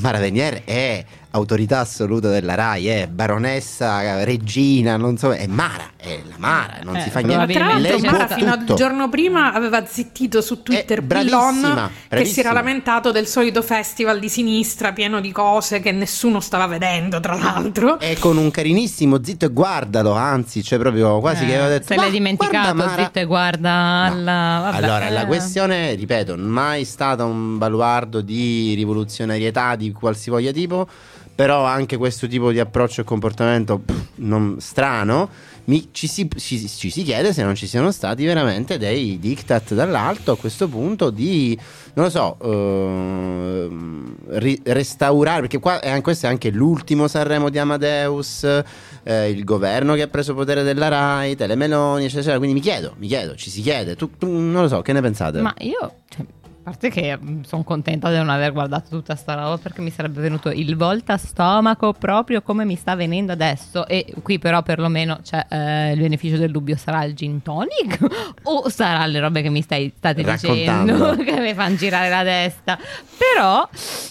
Mara 0.00 0.18
Venier 0.18 0.62
è 0.64 1.04
autorità 1.30 1.80
assoluta 1.80 2.28
della 2.30 2.54
RAI, 2.54 2.86
è 2.86 3.06
baronessa, 3.06 4.24
regina, 4.24 4.96
non 4.96 5.18
so, 5.18 5.32
è 5.32 5.46
Mara, 5.46 5.90
è 5.96 6.20
la 6.26 6.34
Mara, 6.38 6.78
non 6.82 6.96
Eh, 6.96 7.02
si 7.02 7.10
fa 7.10 7.20
niente. 7.20 7.52
tra 7.52 7.66
l'altro 7.66 7.98
Mara 7.98 8.26
fino 8.28 8.52
al 8.52 8.64
giorno 8.74 9.08
prima 9.10 9.52
aveva 9.52 9.84
zittito 9.86 10.40
su 10.40 10.62
Twitter 10.62 10.98
Eh, 10.98 11.02
bravissima, 11.02 11.40
Pillon 11.40 11.62
che 11.74 11.90
si 11.92 12.06
bravissima. 12.08 12.46
era 12.50 12.52
lamentato 12.54 13.12
del 13.12 13.26
solito 13.26 13.62
festival 13.62 14.18
di 14.18 14.28
sinistra 14.28 14.92
pieno 14.92 15.20
di 15.20 15.30
cose 15.30 15.80
che 15.80 15.92
nessuno 15.92 16.40
stava 16.40 16.66
vedendo 16.66 17.20
tra 17.20 17.34
l'altro. 17.36 17.98
È 17.98 18.16
con 18.18 18.36
un 18.38 18.50
carinissimo 18.50 19.22
zitto 19.22 19.44
e 19.44 19.48
guardalo, 19.50 20.12
anzi, 20.12 20.62
c'è 20.62 20.78
proprio 20.78 21.20
quasi 21.20 21.44
che 21.44 21.52
aveva 21.54 21.68
detto 21.68 21.86
Se 21.88 21.94
"Ma 21.96 22.02
l'hai 22.02 22.10
dimenticato, 22.10 22.72
guarda, 22.74 22.84
Mara". 22.90 23.02
zitto 23.04 23.18
e 23.18 23.24
guarda 23.24 24.06
No. 24.08 24.12
alla... 24.14 24.60
vabbè, 24.70 24.76
allora, 24.76 25.08
la 25.10 25.22
eh. 25.22 25.26
questione, 25.26 25.94
ripeto, 25.94 26.36
mai 26.38 26.84
stata 26.84 27.24
un 27.24 27.58
baluardo 27.58 28.20
di 28.22 28.72
rivoluzionarietà 28.74 29.76
di 29.76 29.92
qualsivoglia 29.92 30.52
tipo, 30.52 30.88
però 31.38 31.62
anche 31.62 31.96
questo 31.96 32.26
tipo 32.26 32.50
di 32.50 32.58
approccio 32.58 33.02
e 33.02 33.04
comportamento 33.04 33.78
pff, 33.78 33.94
non- 34.16 34.56
strano, 34.58 35.28
mi- 35.66 35.90
ci, 35.92 36.08
si, 36.08 36.28
ci- 36.34 36.66
ci 36.68 36.90
si 36.90 37.04
chiede 37.04 37.32
se 37.32 37.44
non 37.44 37.54
ci 37.54 37.68
siano 37.68 37.92
stati 37.92 38.24
veramente 38.24 38.76
dei 38.76 39.20
diktat 39.20 39.72
dall'alto 39.74 40.32
a 40.32 40.36
questo 40.36 40.66
punto 40.66 41.10
di, 41.10 41.56
non 41.94 42.06
lo 42.06 42.10
so, 42.10 42.36
ehm, 42.42 44.14
ri- 44.30 44.60
restaurare, 44.64 45.42
perché 45.42 45.60
qua 45.60 45.78
è, 45.78 46.00
questo 46.00 46.26
è 46.26 46.28
anche 46.28 46.50
l'ultimo 46.50 47.06
Sanremo 47.06 47.50
di 47.50 47.58
Amadeus, 47.58 48.42
eh, 49.04 49.30
il 49.30 49.44
governo 49.44 49.94
che 49.94 50.02
ha 50.02 50.08
preso 50.08 50.34
potere 50.34 50.64
della 50.64 50.88
RAI, 50.88 51.36
Telemeloni, 51.36 52.00
eccetera, 52.02 52.18
eccetera. 52.20 52.38
quindi 52.38 52.56
mi 52.56 52.62
chiedo, 52.62 52.94
mi 52.98 53.06
chiedo, 53.06 53.36
ci 53.36 53.50
si 53.50 53.60
chiede, 53.62 53.94
tu, 53.94 54.10
tu- 54.18 54.26
non 54.26 54.62
lo 54.62 54.68
so, 54.68 54.82
che 54.82 54.92
ne 54.92 55.00
pensate? 55.00 55.40
Ma 55.40 55.54
io, 55.58 55.76
cioè, 56.08 56.24
parte 56.68 56.90
che 56.90 57.18
sono 57.46 57.64
contenta 57.64 58.10
di 58.10 58.16
non 58.16 58.28
aver 58.28 58.52
guardato 58.52 58.88
tutta 58.90 59.14
sta 59.16 59.34
roba 59.34 59.56
perché 59.56 59.80
mi 59.80 59.90
sarebbe 59.90 60.20
venuto 60.20 60.50
il 60.50 60.76
volta 60.76 61.16
stomaco 61.16 61.94
proprio 61.94 62.42
come 62.42 62.66
mi 62.66 62.76
sta 62.76 62.94
venendo 62.94 63.32
adesso. 63.32 63.86
E 63.86 64.12
qui 64.22 64.38
però 64.38 64.62
perlomeno 64.62 65.20
c'è 65.22 65.46
eh, 65.48 65.92
il 65.92 66.00
beneficio 66.00 66.36
del 66.36 66.50
dubbio: 66.50 66.76
sarà 66.76 67.04
il 67.04 67.14
gin 67.14 67.40
tonic 67.42 67.98
o 68.44 68.68
sarà 68.68 69.06
le 69.06 69.20
robe 69.20 69.40
che 69.40 69.48
mi 69.48 69.62
stai, 69.62 69.92
state 69.96 70.22
dicendo 70.22 71.16
che 71.24 71.40
mi 71.40 71.54
fanno 71.54 71.76
girare 71.76 72.10
la 72.10 72.22
testa? 72.22 72.78
Però 73.16 73.66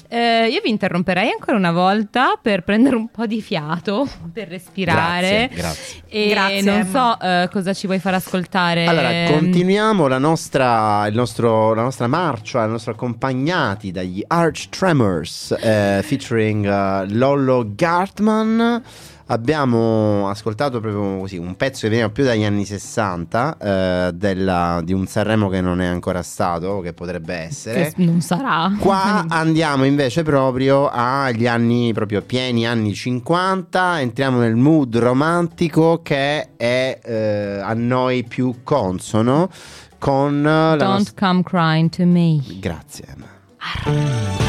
eh, 0.10 0.48
io 0.48 0.62
vi 0.64 0.70
interromperei 0.70 1.30
ancora 1.32 1.58
una 1.58 1.72
volta 1.72 2.40
per 2.42 2.64
prendere 2.64 2.96
un 2.96 3.10
po' 3.10 3.28
di 3.28 3.42
fiato, 3.42 4.08
per 4.34 4.48
respirare. 4.48 5.50
Grazie, 5.52 5.56
grazie. 5.56 6.02
E 6.10 6.30
Grazie, 6.30 6.62
non 6.62 6.80
Emma. 6.80 7.18
so 7.20 7.26
eh, 7.26 7.50
cosa 7.52 7.74
ci 7.74 7.86
vuoi 7.86 8.00
far 8.00 8.16
ascoltare. 8.16 8.86
Allora, 8.86 9.32
continuiamo 9.32 10.08
la 10.08 10.18
nostra, 10.18 11.06
il 11.08 11.16
nostro- 11.16 11.74
la 11.74 11.82
nostra 11.84 12.08
marcia, 12.08 12.47
il 12.56 12.72
nostro 12.72 12.94
accompagnati 12.94 13.92
dagli 13.92 14.24
Arch 14.26 14.70
Tremors 14.70 15.52
eh, 15.52 16.02
featuring 16.04 16.66
eh, 16.66 17.06
Lollo 17.10 17.66
Gartman. 17.76 18.82
Abbiamo 19.30 20.30
ascoltato 20.30 20.80
proprio 20.80 21.20
così 21.20 21.38
un 21.38 21.56
pezzo 21.56 21.82
che 21.82 21.90
veniva 21.90 22.10
più 22.10 22.24
dagli 22.24 22.44
anni 22.44 22.64
60 22.66 23.58
eh, 23.58 24.12
della- 24.14 24.82
di 24.84 24.94
un 24.94 25.06
Sanremo 25.06 25.50
che 25.50 25.60
non 25.62 25.82
è 25.82 25.86
ancora 25.86 26.24
stato, 26.24 26.80
che 26.80 26.94
potrebbe 26.94 27.36
essere. 27.36 27.92
Che 27.94 28.04
non 28.04 28.22
sarà. 28.22 28.72
Qua 28.80 29.26
andiamo 29.30 29.84
invece 29.84 30.24
proprio 30.24 30.90
agli 30.90 31.46
anni 31.46 31.94
proprio 31.94 32.22
pieni 32.22 32.66
anni 32.66 32.94
50, 32.94 34.00
entriamo 34.00 34.40
nel 34.40 34.56
mood 34.56 34.98
romantico 34.98 36.02
che 36.02 36.56
è 36.56 37.00
eh, 37.04 37.60
a 37.62 37.74
noi 37.74 38.24
più 38.24 38.56
consono 38.64 39.50
con 39.98 40.42
la 40.42 40.76
Don't 40.78 41.14
come 41.20 41.44
crying 41.44 41.90
to 41.90 42.06
me. 42.06 42.42
Grazie. 42.60 43.06
Emma. 43.08 44.47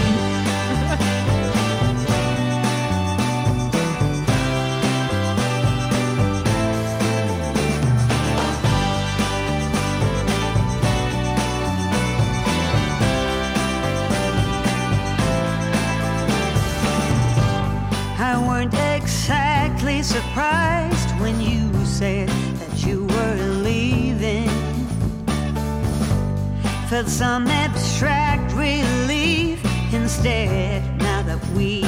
Felt 26.98 27.10
some 27.10 27.46
abstract 27.46 28.52
relief 28.54 29.64
instead 29.94 30.82
now 30.98 31.22
that 31.22 31.38
we 31.50 31.82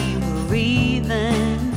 were 0.47 0.55
even. 0.55 1.73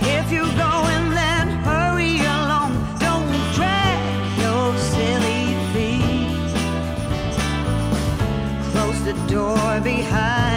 If 0.00 0.32
you're 0.32 0.56
going, 0.58 1.10
then 1.10 1.46
hurry 1.62 2.18
along. 2.18 2.72
Don't 2.98 3.30
drag 3.54 4.00
your 4.42 4.76
silly 4.76 5.54
feet. 5.72 6.50
Close 8.72 9.00
the 9.04 9.14
door 9.32 9.80
behind 9.82 10.51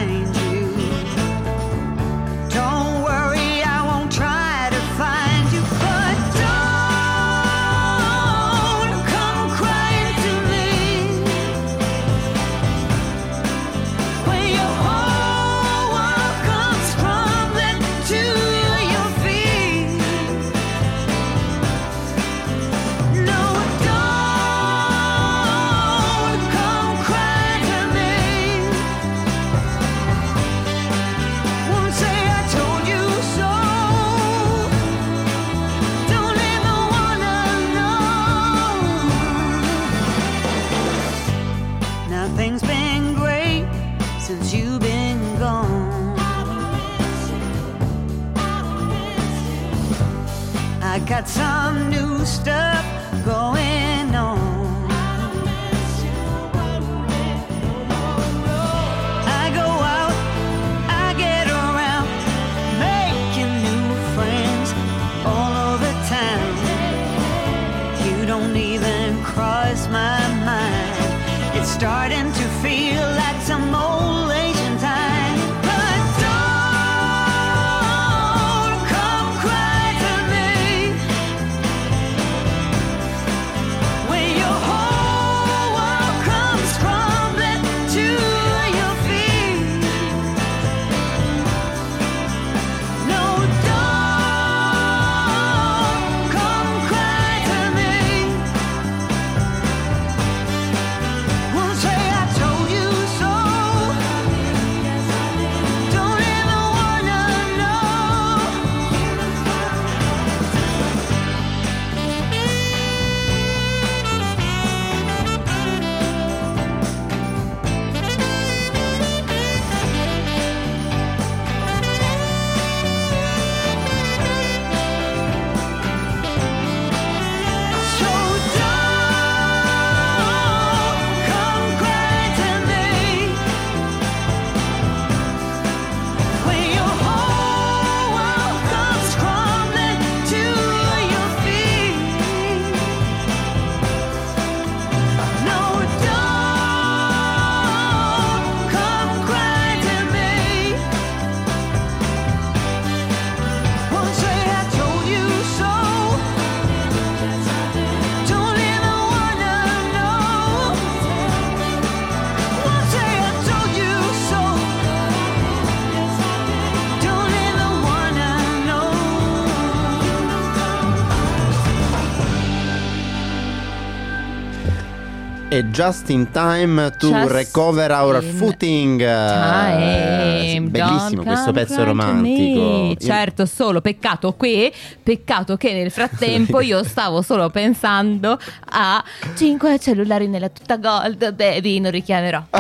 e 175.55 175.63
Just 175.75 176.09
in 176.09 176.31
Time 176.31 176.89
to 176.99 177.09
Just 177.11 177.31
Recover 177.33 177.91
Our 177.91 178.23
in 178.23 178.33
Footing. 178.35 178.99
Time, 179.05 180.69
bellissimo 180.69 181.21
don't 181.21 181.25
questo 181.25 181.51
pezzo 181.51 181.83
romantico. 181.83 182.95
Certo, 182.97 183.45
solo 183.45 183.81
peccato 183.81 184.31
qui, 184.35 184.71
peccato 185.03 185.57
che 185.57 185.73
nel 185.73 185.91
frattempo 185.91 186.61
io 186.63 186.81
stavo 186.85 187.21
solo 187.21 187.49
pensando 187.49 188.39
a 188.69 189.03
5 189.35 189.77
cellulari 189.79 190.29
nella 190.29 190.47
tuta 190.47 190.77
gold, 190.77 191.33
baby, 191.33 191.81
non 191.81 191.91
richiamerò. 191.91 192.41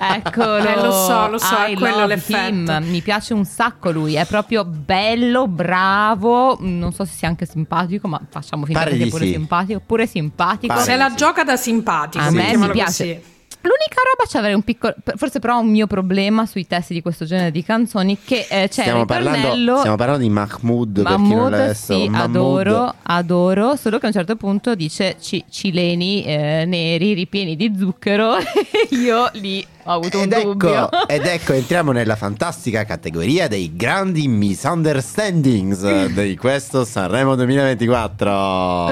Eccolo. 0.00 0.56
Eh, 0.66 0.74
lo 0.74 0.90
so, 0.90 1.28
lo 1.28 1.38
so, 1.38 1.56
è 1.56 1.70
I 1.70 1.76
quello 1.76 2.00
love 2.00 2.14
l'effetto. 2.16 2.72
him. 2.72 2.84
Mi 2.88 3.00
piace 3.00 3.32
un 3.32 3.44
sacco 3.44 3.92
lui, 3.92 4.14
è 4.14 4.26
proprio 4.26 4.64
bello, 4.64 5.46
bravo, 5.46 6.56
non 6.60 6.92
so 6.92 7.04
se 7.04 7.12
sia 7.14 7.28
anche 7.28 7.46
simpatico, 7.46 8.08
ma 8.08 8.20
facciamo 8.28 8.64
finta 8.64 8.80
Pare 8.80 8.90
che 8.90 8.96
sia 8.96 9.04
di 9.04 9.10
pure 9.12 9.24
sì. 9.26 9.32
simpatico, 9.34 9.82
pure 9.86 10.06
simpatico. 10.08 10.74
Pare 10.74 10.84
Se 10.84 10.96
la 10.96 11.10
sì. 11.10 11.14
gioca 11.16 11.44
da 11.44 11.56
simpatico, 11.56 12.06
A 12.14 12.30
me 12.30 12.56
mi 12.56 12.68
piace. 12.70 13.04
così. 13.14 13.36
L'unica 13.60 14.00
roba 14.08 14.28
c'è 14.28 14.38
avrei 14.38 14.54
un 14.54 14.62
piccolo, 14.62 14.94
forse 15.16 15.40
però 15.40 15.58
un 15.58 15.68
mio 15.68 15.88
problema 15.88 16.46
sui 16.46 16.64
testi 16.66 16.94
di 16.94 17.02
questo 17.02 17.24
genere 17.24 17.50
di 17.50 17.64
canzoni 17.64 18.16
che 18.24 18.46
eh, 18.48 18.68
c'è 18.68 18.82
Stiamo 18.82 19.00
il 19.00 19.06
parlando, 19.06 19.78
stiamo 19.78 19.96
parlando 19.96 20.22
di 20.22 20.30
Mahmood, 20.30 21.02
per 21.02 21.16
chi 21.16 21.34
non 21.34 21.50
Mahmood, 21.50 21.70
sì, 21.72 22.08
Mahmood. 22.08 22.36
adoro, 22.36 22.94
adoro, 23.02 23.74
solo 23.76 23.98
che 23.98 24.04
a 24.04 24.08
un 24.08 24.14
certo 24.14 24.36
punto 24.36 24.76
dice 24.76 25.16
ci- 25.20 25.44
cileni 25.50 26.24
eh, 26.24 26.64
neri 26.66 27.14
ripieni 27.14 27.56
di 27.56 27.74
zucchero 27.76 28.36
io 28.90 29.28
lì 29.32 29.66
ho 29.88 29.92
avuto 29.92 30.20
Ed 30.20 30.32
un 30.32 30.42
dubbio. 30.42 30.90
ecco, 30.90 31.08
ed 31.08 31.24
ecco, 31.26 31.52
entriamo 31.54 31.92
nella 31.92 32.16
fantastica 32.16 32.84
categoria 32.84 33.48
dei 33.48 33.74
grandi 33.74 34.28
misunderstandings 34.28 36.06
di 36.06 36.36
questo 36.36 36.84
Sanremo 36.84 37.34
2024. 37.34 38.30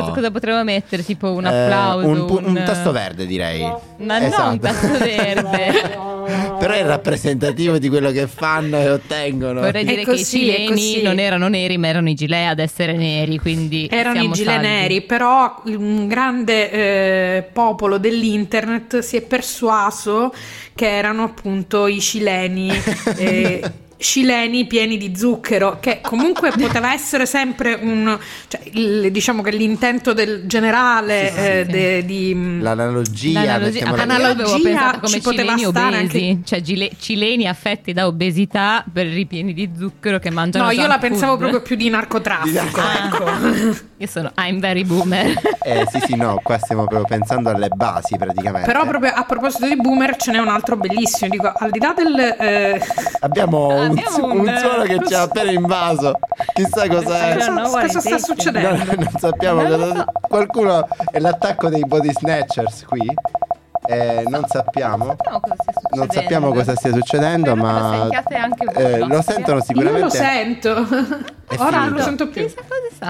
Cosa, 0.01 0.11
cosa 0.15 0.31
potremmo 0.31 0.65
mettere? 0.65 1.05
Tipo 1.05 1.33
un 1.33 1.45
Eh, 1.47 1.49
applauso? 1.65 2.07
un, 2.09 2.25
pu- 2.25 2.41
un 2.43 2.63
tasto 2.65 2.93
verde, 2.93 3.27
direi. 3.27 3.61
Ma 3.99 4.25
Esatto. 4.25 4.51
un 4.51 4.59
tasto 4.61 4.99
verde. 4.99 6.15
Però 6.59 6.73
è 6.73 6.83
rappresentativo 6.83 7.79
di 7.79 7.89
quello 7.89 8.11
che 8.11 8.27
fanno 8.27 8.79
e 8.79 8.91
ottengono. 8.91 9.61
Vorrei 9.61 9.85
dire 9.85 10.05
così, 10.05 10.41
che 10.41 10.47
i 10.47 10.77
cileni 10.77 11.03
non 11.03 11.19
erano 11.19 11.49
neri, 11.49 11.79
ma 11.79 11.89
erano 11.89 12.09
i 12.09 12.15
gilet 12.15 12.51
ad 12.51 12.59
essere 12.59 12.93
neri. 12.93 13.39
Quindi 13.39 13.89
Erano 13.91 14.23
i 14.23 14.31
gilet 14.31 14.55
salvi. 14.55 14.67
neri, 14.67 15.03
però 15.03 15.63
un 15.65 16.07
grande 16.07 16.71
eh, 16.71 17.43
popolo 17.53 17.99
dell'internet 17.99 18.99
si 18.99 19.17
è 19.17 19.23
persuaso 19.23 20.33
che 20.75 20.89
erano 20.89 21.23
appunto 21.25 21.87
i 21.87 22.01
cileni. 22.01 22.71
eh, 23.17 23.85
Cileni 23.99 24.67
pieni 24.67 24.99
di 24.99 25.17
zucchero, 25.17 25.79
che 25.81 26.01
comunque 26.03 26.51
poteva 26.57 26.93
essere 26.93 27.25
sempre 27.27 27.79
un. 27.81 28.19
Cioè, 28.49 28.61
il- 28.73 29.11
diciamo 29.11 29.41
che 29.43 29.51
l'intento 29.51 30.13
del 30.13 30.43
generale 30.47 31.29
Sì, 31.29 31.33
sì, 31.35 31.41
eh, 31.41 31.63
sì. 31.65 31.71
de- 31.73 32.05
di. 32.05 32.61
L'analogia, 32.61 33.59
L'analogia, 33.95 34.91
ah, 34.91 34.99
come 34.99 35.09
ci 35.15 35.21
poteva 35.21 35.57
cileni 35.57 35.71
stare 35.71 35.97
obesi, 35.99 36.29
anche- 36.29 36.39
cioè 36.45 36.61
gile- 36.61 36.91
cileni 36.99 37.47
affetti 37.49 37.93
da 37.95 38.07
obesità 38.07 38.85
per 38.93 39.07
ripieni 39.07 39.55
di 39.55 39.71
zucchero 39.79 40.19
che 40.19 40.31
mangiano 40.31 40.67
No, 40.67 40.71
io 40.73 40.87
la 40.87 40.99
pensavo 40.99 41.33
food. 41.33 41.39
proprio 41.39 41.63
più 41.63 41.77
di 41.77 41.89
narcotraffico. 41.89 42.81
Ah. 42.81 43.05
ecco. 43.07 43.85
Io 43.99 44.07
sono 44.07 44.31
I'm 44.37 44.61
very 44.61 44.85
boomer. 44.85 45.33
Eh, 45.63 45.87
sì, 45.91 46.01
sì, 46.05 46.17
no, 46.17 46.39
qua 46.43 46.59
stiamo 46.59 46.85
proprio 46.85 47.07
pensando 47.19 47.49
alle 47.49 47.69
basi 47.75 48.19
praticamente. 48.19 48.67
Però 48.71 48.85
proprio 48.87 49.11
a 49.15 49.25
proposito 49.25 49.67
di 49.67 49.75
boomer 49.77 50.17
ce 50.17 50.33
n'è 50.33 50.39
un 50.39 50.49
altro 50.49 50.77
bellissimo. 50.77 51.31
Dico, 51.31 51.51
al 51.57 51.71
di 51.71 51.79
là 51.79 51.95
del. 51.97 52.19
eh, 52.39 52.81
Abbiamo, 53.21 53.69
un, 53.69 53.86
Abbiamo 53.87 54.25
un- 54.33 54.39
un 54.41 54.57
suono 54.59 54.83
che 54.83 55.01
ci 55.07 55.15
ha 55.15 55.23
appena 55.23 55.51
invaso. 55.51 56.19
Chissà 56.55 56.89
cos'è. 56.89 57.37
What 57.49 57.81
cosa 57.87 58.01
sta 58.01 58.19
succedendo? 58.19 58.85
No, 58.85 58.93
non 58.97 59.09
sappiamo 59.19 59.63
Non 59.63 59.79
cosa. 59.79 59.95
so. 59.95 60.05
Qualcuno 60.29 60.89
è 61.11 61.19
l'attacco 61.19 61.69
dei 61.69 61.85
body 61.87 62.13
snatchers 62.13 62.85
qui. 62.85 63.15
Eh, 63.89 64.25
non 64.27 64.45
sappiamo. 64.49 65.15
sappiamo 65.17 65.41
cosa 65.41 65.55
stia 65.61 65.73
succedendo. 65.73 65.97
Non 65.97 66.11
sappiamo 66.11 66.53
cosa 66.53 66.75
stia 66.77 66.93
succedendo, 66.93 67.57
ma 67.57 67.73
lo 67.81 67.99
sentiate 68.01 68.35
anche 68.35 68.65
voi, 68.65 68.83
eh, 68.83 68.99
lo 68.99 69.23
sentono 69.23 69.57
Io 69.59 69.63
sicuramente. 69.65 70.01
lo 70.03 70.11
sento. 70.11 70.71
Ora 71.59 71.79
non 71.79 71.91
lo 71.93 72.03
sento 72.03 72.29
più. 72.29 72.43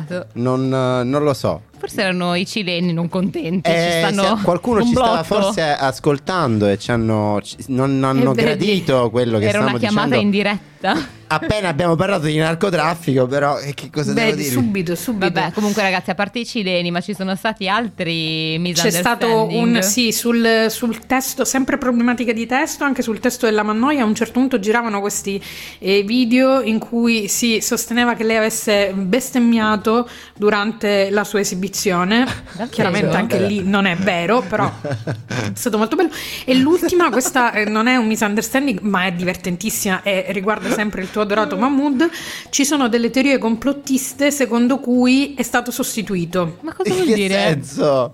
Stato. 0.05 0.27
Non, 0.35 0.65
eh, 0.73 1.05
non 1.05 1.23
lo 1.23 1.33
so. 1.35 1.63
Forse 1.79 2.01
erano 2.03 2.35
i 2.35 2.47
cileni 2.47 2.93
non 2.93 3.09
contenti. 3.09 3.69
ci 3.71 3.77
Eh, 3.77 4.11
se 4.13 4.37
qualcuno 4.43 4.81
un 4.81 4.87
ci 4.87 4.93
stava 4.93 5.23
blotto. 5.23 5.43
forse 5.43 5.63
ascoltando 5.63 6.67
e 6.69 6.79
ci 6.79 6.91
hanno, 6.91 7.41
ci- 7.43 7.57
non 7.69 8.03
hanno 8.03 8.33
E 8.33 8.35
vedi, 8.35 8.43
gradito 8.65 9.11
quello 9.11 9.39
che 9.39 9.45
Era 9.45 9.51
stavamo 9.59 9.77
una 9.77 9.79
chiamata 9.79 10.07
dicendo. 10.17 10.25
in 10.25 10.31
diretta. 10.31 11.09
Appena 11.29 11.69
abbiamo 11.69 11.97
parlato 11.97 12.27
di 12.27 12.37
narcotraffico, 12.37 13.27
però 13.27 13.59
eh, 13.59 13.75
che 13.75 13.91
cosa 13.91 14.13
devo 14.13 14.31
Beh, 14.31 14.37
dire? 14.37 14.51
subito, 14.51 14.95
subito. 14.95 15.33
Vabbè, 15.33 15.53
comunque 15.53 15.83
ragazzi, 15.83 16.11
a 16.11 16.15
parte 16.15 16.39
i 16.39 16.47
cileni, 16.47 16.91
ma 16.91 17.01
ci 17.01 17.15
sono 17.15 17.35
stati 17.35 17.69
altri 17.69 18.61
C'è 18.73 18.91
stato 18.91 19.27
un 19.27 19.71
misunderstanding. 19.71 19.79
sì 19.83 20.13
sul, 20.13 20.67
sul 20.69 21.07
testo, 21.07 21.45
sempre 21.45 21.79
problematica 21.79 22.33
di 22.33 22.47
testo, 22.47 22.85
anche 22.85 23.03
sul 23.03 23.19
testo 23.19 23.47
della 23.47 23.63
Mannoia. 23.63 24.03
A 24.03 24.07
un 24.07 24.15
certo 24.15 24.35
punto 24.39 24.61
giravano 24.61 25.01
questi 25.01 25.43
eh, 25.79 26.03
video 26.03 26.61
in 26.61 26.79
cui 26.79 27.27
si 27.29 27.61
sosteneva 27.61 28.15
che 28.15 28.23
lei 28.23 28.37
avesse 28.37 28.93
bestemmiato 28.95 30.09
durante 30.37 31.11
la 31.11 31.25
sua 31.25 31.41
esibizione. 31.41 32.25
Davvero? 32.25 32.69
Chiaramente 32.71 33.17
anche 33.17 33.41
lì 33.41 33.63
non 33.65 33.87
è 33.87 33.97
vero, 33.97 34.43
però 34.43 34.71
è 34.83 35.51
stato 35.55 35.77
molto 35.77 35.97
bello. 35.97 36.11
E 36.45 36.55
l'ultima, 36.55 37.11
questa 37.11 37.53
eh, 37.53 37.65
non 37.65 37.89
è 37.89 37.97
un 37.97 38.07
misunderstanding, 38.07 38.81
ma 38.81 39.07
è 39.07 39.13
divertentissima 39.13 40.03
e 40.03 40.27
riguarda 40.29 40.71
sempre 40.73 41.03
il 41.03 41.11
tuo 41.17 41.23
adorato 41.23 41.57
Mahmood. 41.57 42.11
Ci 42.51 42.65
sono 42.65 42.89
delle 42.89 43.09
teorie 43.11 43.39
complottiste 43.39 44.31
secondo 44.31 44.79
cui 44.79 45.35
è 45.35 45.43
stato 45.43 45.71
sostituito. 45.71 46.59
Ma 46.61 46.75
cosa 46.75 46.93
vuol 46.93 47.07
che 47.07 47.15
dire? 47.15 47.35
senso? 47.35 48.11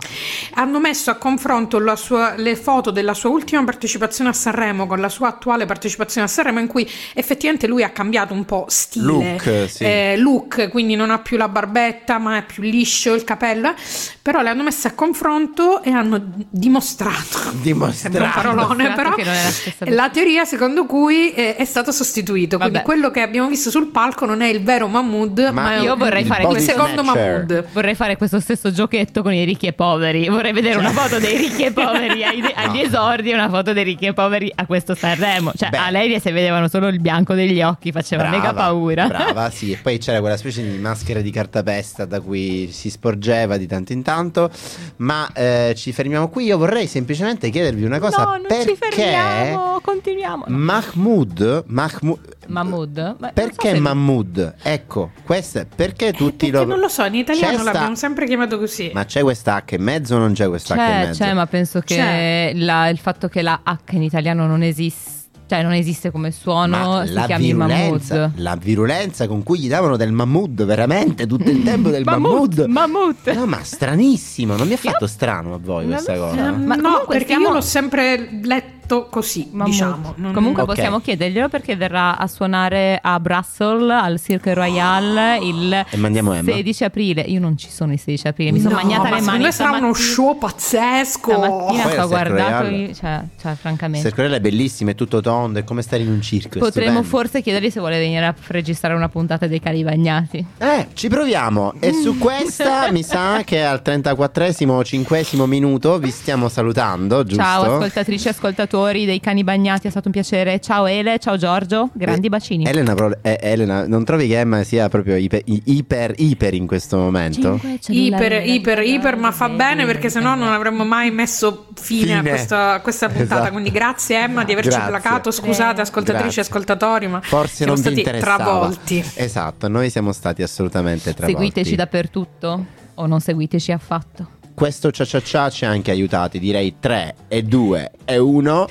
Hanno 0.54 0.78
messo 0.78 1.10
a 1.10 1.14
confronto 1.16 1.80
la 1.80 1.96
sua- 1.96 2.34
le 2.36 2.54
foto 2.54 2.90
della 2.92 3.14
sua 3.14 3.30
ultima 3.30 3.64
partecipazione 3.64 4.30
a 4.30 4.32
Sanremo 4.32 4.86
con 4.86 5.00
la 5.00 5.08
sua 5.08 5.28
attuale 5.28 5.66
partecipazione 5.66 6.26
a 6.26 6.30
Sanremo, 6.30 6.60
in 6.60 6.68
cui 6.68 6.88
effettivamente 7.14 7.66
lui 7.66 7.82
ha 7.82 7.90
cambiato 7.90 8.32
un 8.34 8.44
po' 8.44 8.66
stile, 8.68 9.04
Look, 9.04 9.64
sì. 9.68 9.84
eh, 9.84 10.14
look, 10.16 10.68
quindi 10.70 10.94
non 10.94 11.10
ha 11.10 11.18
più 11.18 11.36
la 11.36 11.48
barbetta, 11.48 12.18
ma 12.18 12.36
è 12.36 12.44
più 12.44 12.62
liscio 12.62 13.14
il 13.14 13.24
capello. 13.24 13.74
Però 14.22 14.40
le 14.42 14.50
hanno 14.50 14.62
messe 14.62 14.88
a 14.88 14.92
confronto 14.92 15.82
e 15.82 15.90
hanno 15.90 16.22
dimostrato. 16.48 17.50
Dimostrato. 17.60 18.18
Un 18.18 18.30
parolone, 18.32 18.84
Dimostrato 18.84 18.94
però 18.94 19.14
che 19.14 19.24
non 19.24 19.34
è 19.34 19.90
la 19.90 20.02
la 20.02 20.10
teoria 20.10 20.44
secondo 20.44 20.84
cui 20.84 21.32
eh, 21.32 21.54
è 21.56 21.64
stato 21.64 21.92
sostituito. 21.92 22.56
Quindi 22.56 22.74
Vabbè. 22.76 22.86
Quello 22.92 23.10
che 23.10 23.22
abbiamo 23.22 23.48
visto 23.48 23.70
sul 23.70 23.86
palco 23.86 24.26
non 24.26 24.42
è 24.42 24.48
il 24.48 24.62
vero 24.62 24.86
Mahmood, 24.86 25.38
Ma 25.50 25.62
ma, 25.62 25.76
io 25.76 25.96
vorrei 25.96 26.20
il 26.20 26.26
fare 26.26 26.44
questo- 26.44 26.72
secondo 26.72 27.00
snatcher. 27.02 27.30
Mahmood. 27.46 27.64
Vorrei 27.72 27.94
fare 27.94 28.16
questo 28.18 28.38
stesso 28.38 28.70
giochetto 28.70 29.22
con 29.22 29.32
i 29.32 29.44
ricchi 29.44 29.66
e 29.66 29.72
poveri. 29.72 30.28
Vorrei 30.28 30.52
vedere 30.52 30.76
una 30.76 30.90
foto 30.90 31.18
dei 31.18 31.38
ricchi 31.38 31.64
e 31.64 31.72
poveri 31.72 32.22
ai- 32.22 32.52
agli 32.54 32.80
esordi 32.84 33.30
e 33.30 33.34
una 33.34 33.48
foto 33.48 33.72
dei 33.72 33.82
ricchi 33.84 34.04
e 34.04 34.12
poveri 34.12 34.52
a 34.54 34.66
questo 34.66 34.94
Sanremo. 34.94 35.52
Cioè, 35.56 35.70
Beh. 35.70 35.78
a 35.78 35.88
lei 35.88 36.20
se 36.20 36.32
vedevano 36.32 36.68
solo 36.68 36.88
il 36.88 37.00
bianco 37.00 37.32
degli 37.32 37.62
occhi 37.62 37.92
faceva 37.92 38.24
Brava, 38.24 38.36
mega 38.36 38.52
paura. 38.52 39.06
Brava, 39.06 39.48
sì. 39.50 39.72
E 39.72 39.78
poi 39.78 39.96
c'era 39.96 40.20
quella 40.20 40.36
specie 40.36 40.62
di 40.62 40.76
maschera 40.76 41.22
di 41.22 41.30
cartapesta 41.30 42.04
da 42.04 42.20
cui 42.20 42.68
si 42.70 42.90
sporgeva 42.90 43.56
di 43.56 43.66
tanto 43.66 43.94
in 43.94 44.02
tanto. 44.02 44.50
Ma 44.96 45.26
eh, 45.32 45.72
ci 45.78 45.92
fermiamo 45.92 46.28
qui. 46.28 46.44
Io 46.44 46.58
vorrei 46.58 46.86
semplicemente 46.86 47.48
chiedervi 47.48 47.84
una 47.84 47.98
cosa. 47.98 48.22
no, 48.24 48.30
non 48.32 48.42
perché 48.46 48.66
ci 48.72 48.76
fermiamo, 48.78 49.80
continuiamo. 49.82 50.44
No. 50.48 50.56
Mahmood, 50.58 51.64
Mahmood 51.68 52.18
Mahmood? 52.52 53.16
Ma 53.18 53.30
Perché 53.32 53.68
so 53.68 53.74
se- 53.74 53.80
Mahmood? 53.80 54.54
Ecco, 54.62 55.10
questo 55.24 55.58
è 55.60 55.66
perché 55.74 56.12
tutti 56.12 56.50
Perché 56.50 56.64
lo 56.64 56.70
non 56.72 56.80
lo 56.80 56.88
so, 56.88 57.04
in 57.04 57.14
italiano 57.14 57.54
C'è 57.56 57.60
sta- 57.62 57.72
l'abbiamo 57.72 57.94
sempre 57.94 58.26
chiamato 58.26 58.58
così. 58.58 58.90
Ma 58.94 59.04
c'è 59.04 59.22
questa 59.22 59.56
H 59.66 59.74
in 59.74 59.82
mezzo 59.82 60.14
o 60.14 60.18
non 60.18 60.32
c'è 60.32 60.46
questa 60.48 60.74
H 60.74 60.78
in 60.78 60.84
C'è, 60.84 61.06
mezzo? 61.06 61.24
c'è, 61.24 61.32
ma 61.32 61.46
penso 61.46 61.80
che 61.80 61.94
C'è. 61.96 62.52
la- 62.56 62.88
il 62.88 62.98
fatto 62.98 63.28
che 63.28 63.42
la 63.42 63.60
H 63.64 63.92
in 63.92 64.02
italiano 64.02 64.46
non 64.46 64.62
esiste, 64.62 65.20
cioè 65.48 65.62
non 65.62 65.72
esiste 65.72 66.10
come 66.10 66.30
suono, 66.30 66.76
Ma 66.78 67.06
si 67.06 67.12
chiami 67.26 67.52
Mahmood. 67.52 68.32
la 68.36 68.56
virulenza 68.56 69.26
con 69.26 69.42
cui 69.42 69.58
gli 69.58 69.68
davano 69.68 69.96
del 69.96 70.12
Mahmood, 70.12 70.64
veramente 70.64 71.26
tutto 71.26 71.50
il 71.50 71.62
tempo 71.62 71.90
del 71.90 72.04
Mahmood. 72.04 72.64
Mammut. 72.68 73.30
No, 73.32 73.44
ma 73.46 73.62
stranissimo, 73.62 74.56
non 74.56 74.66
mi 74.66 74.74
ha 74.74 74.78
fatto 74.78 75.06
strano 75.06 75.54
a 75.54 75.58
voi 75.60 75.86
questa 75.86 76.14
cosa? 76.16 76.52
Ma 76.52 76.74
no, 76.76 76.82
comunque 76.82 77.06
perché 77.08 77.24
stiamo- 77.24 77.48
io 77.48 77.52
l'ho 77.54 77.60
sempre 77.60 78.28
letto 78.42 78.80
così, 79.08 79.48
Mammut. 79.52 79.70
diciamo. 79.70 80.14
Non- 80.16 80.32
Comunque 80.32 80.62
Ok. 80.62 80.68
possiamo 80.68 81.00
chiederglielo 81.00 81.48
perché 81.48 81.76
verrà 81.76 82.16
a 82.18 82.26
suonare 82.26 82.98
a 83.02 83.18
Brussels 83.20 83.90
al 83.90 84.20
Cirque 84.20 84.54
Royale 84.54 85.38
il 85.42 85.72
E 85.90 85.96
mandiamo 85.96 86.32
Emma. 86.32 86.50
16 86.52 86.84
aprile. 86.84 87.22
Io 87.22 87.40
non 87.40 87.56
ci 87.56 87.68
sono 87.70 87.92
il 87.92 87.98
16 87.98 88.26
aprile, 88.28 88.52
mi 88.52 88.60
sono 88.60 88.74
No, 88.76 88.82
magnata 88.82 89.08
ma 89.08 89.16
le 89.16 89.22
mani. 89.22 89.42
me 89.44 89.52
sarà 89.52 89.70
uno 89.76 89.92
stamattina- 89.94 90.12
show 90.14 90.38
pazzesco. 90.38 91.30
Stamattina 91.30 91.82
Poi 91.82 91.90
Cirque 91.90 92.06
guardato, 92.06 92.66
io- 92.68 92.94
cioè, 92.94 93.20
cioè, 93.40 93.54
francamente. 93.54 94.06
Circorella 94.08 94.36
è 94.36 94.40
bellissimo, 94.40 94.90
è 94.90 94.94
tutto 94.94 95.20
tondo, 95.20 95.58
è 95.58 95.64
come 95.64 95.82
stare 95.82 96.02
in 96.02 96.08
un 96.10 96.20
circo. 96.20 96.58
Potremmo 96.58 97.02
forse 97.02 97.40
chiedergli 97.42 97.70
se 97.70 97.80
vuole 97.80 97.98
venire 97.98 98.26
a 98.26 98.34
registrare 98.48 98.94
una 98.94 99.08
puntata 99.08 99.46
dei 99.46 99.60
cari 99.60 99.82
bagnati. 99.84 100.44
Eh, 100.58 100.88
ci 100.94 101.08
proviamo. 101.08 101.74
E 101.80 101.92
su 101.92 102.16
questa 102.18 102.90
mi 102.90 103.02
sa 103.02 103.42
che 103.44 103.62
al 103.64 103.80
34esimo, 103.84 104.82
5 104.82 105.24
minuto 105.46 105.98
vi 105.98 106.10
stiamo 106.10 106.48
salutando, 106.48 107.24
giusto? 107.24 107.42
Ciao 107.42 107.62
ascoltatrici 107.62 108.26
e 108.26 108.30
ascoltatori. 108.30 108.81
Ascoltatori 108.82 109.04
dei 109.04 109.20
cani 109.20 109.44
bagnati, 109.44 109.86
è 109.86 109.90
stato 109.90 110.08
un 110.08 110.12
piacere. 110.12 110.60
Ciao 110.60 110.86
Ele, 110.86 111.18
ciao 111.18 111.36
Giorgio, 111.36 111.90
grandi 111.92 112.26
Eh, 112.26 112.30
bacini. 112.30 112.64
Elena, 112.66 112.94
eh, 113.22 113.38
Elena, 113.40 113.86
non 113.86 114.04
trovi 114.04 114.26
che 114.26 114.38
Emma 114.38 114.62
sia 114.64 114.88
proprio 114.88 115.16
iper, 115.16 115.42
iper, 115.46 116.14
iper 116.16 116.54
in 116.54 116.66
questo 116.66 116.96
momento? 116.96 117.60
Iper, 117.88 118.46
iper, 118.46 118.82
iper, 118.82 119.16
ma 119.16 119.30
fa 119.30 119.48
bene 119.48 119.84
perché 119.86 120.10
sennò 120.10 120.34
non 120.34 120.48
avremmo 120.48 120.84
mai 120.84 121.10
messo 121.10 121.66
fine, 121.80 122.14
a 122.14 122.16
Fine. 122.18 122.28
questa, 122.28 122.72
a 122.74 122.80
questa 122.80 123.08
puntata. 123.08 123.34
Esatto. 123.34 123.50
Quindi 123.52 123.70
grazie 123.70 124.18
Emma 124.22 124.44
di 124.44 124.52
averci 124.52 124.70
Grazie. 124.70 124.88
placato. 124.88 125.30
Scusate, 125.30 125.80
ascoltatrici 125.80 126.38
e 126.38 126.42
ascoltatori, 126.42 127.06
ma 127.06 127.20
Forse 127.20 127.54
siamo 127.56 127.72
non 127.74 127.82
vi 127.82 127.88
stati 127.88 128.00
interessava. 128.00 128.36
travolti. 128.44 129.04
Esatto, 129.14 129.68
noi 129.68 129.90
siamo 129.90 130.12
stati 130.12 130.42
assolutamente 130.42 131.14
travolti. 131.14 131.40
Seguiteci 131.40 131.74
dappertutto 131.76 132.66
o 132.94 133.06
non 133.06 133.20
seguiteci 133.20 133.72
affatto. 133.72 134.40
Questo 134.54 134.90
cia 134.90 135.04
cia 135.04 135.20
cia 135.20 135.50
ci 135.50 135.64
ha 135.64 135.70
anche 135.70 135.90
aiutati, 135.90 136.38
direi 136.38 136.76
3 136.78 137.14
e 137.28 137.42
2 137.42 137.90
e 138.04 138.18
1. 138.18 138.66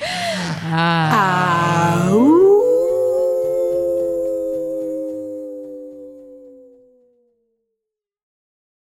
Ah. 0.70 2.06
Au. 2.06 2.51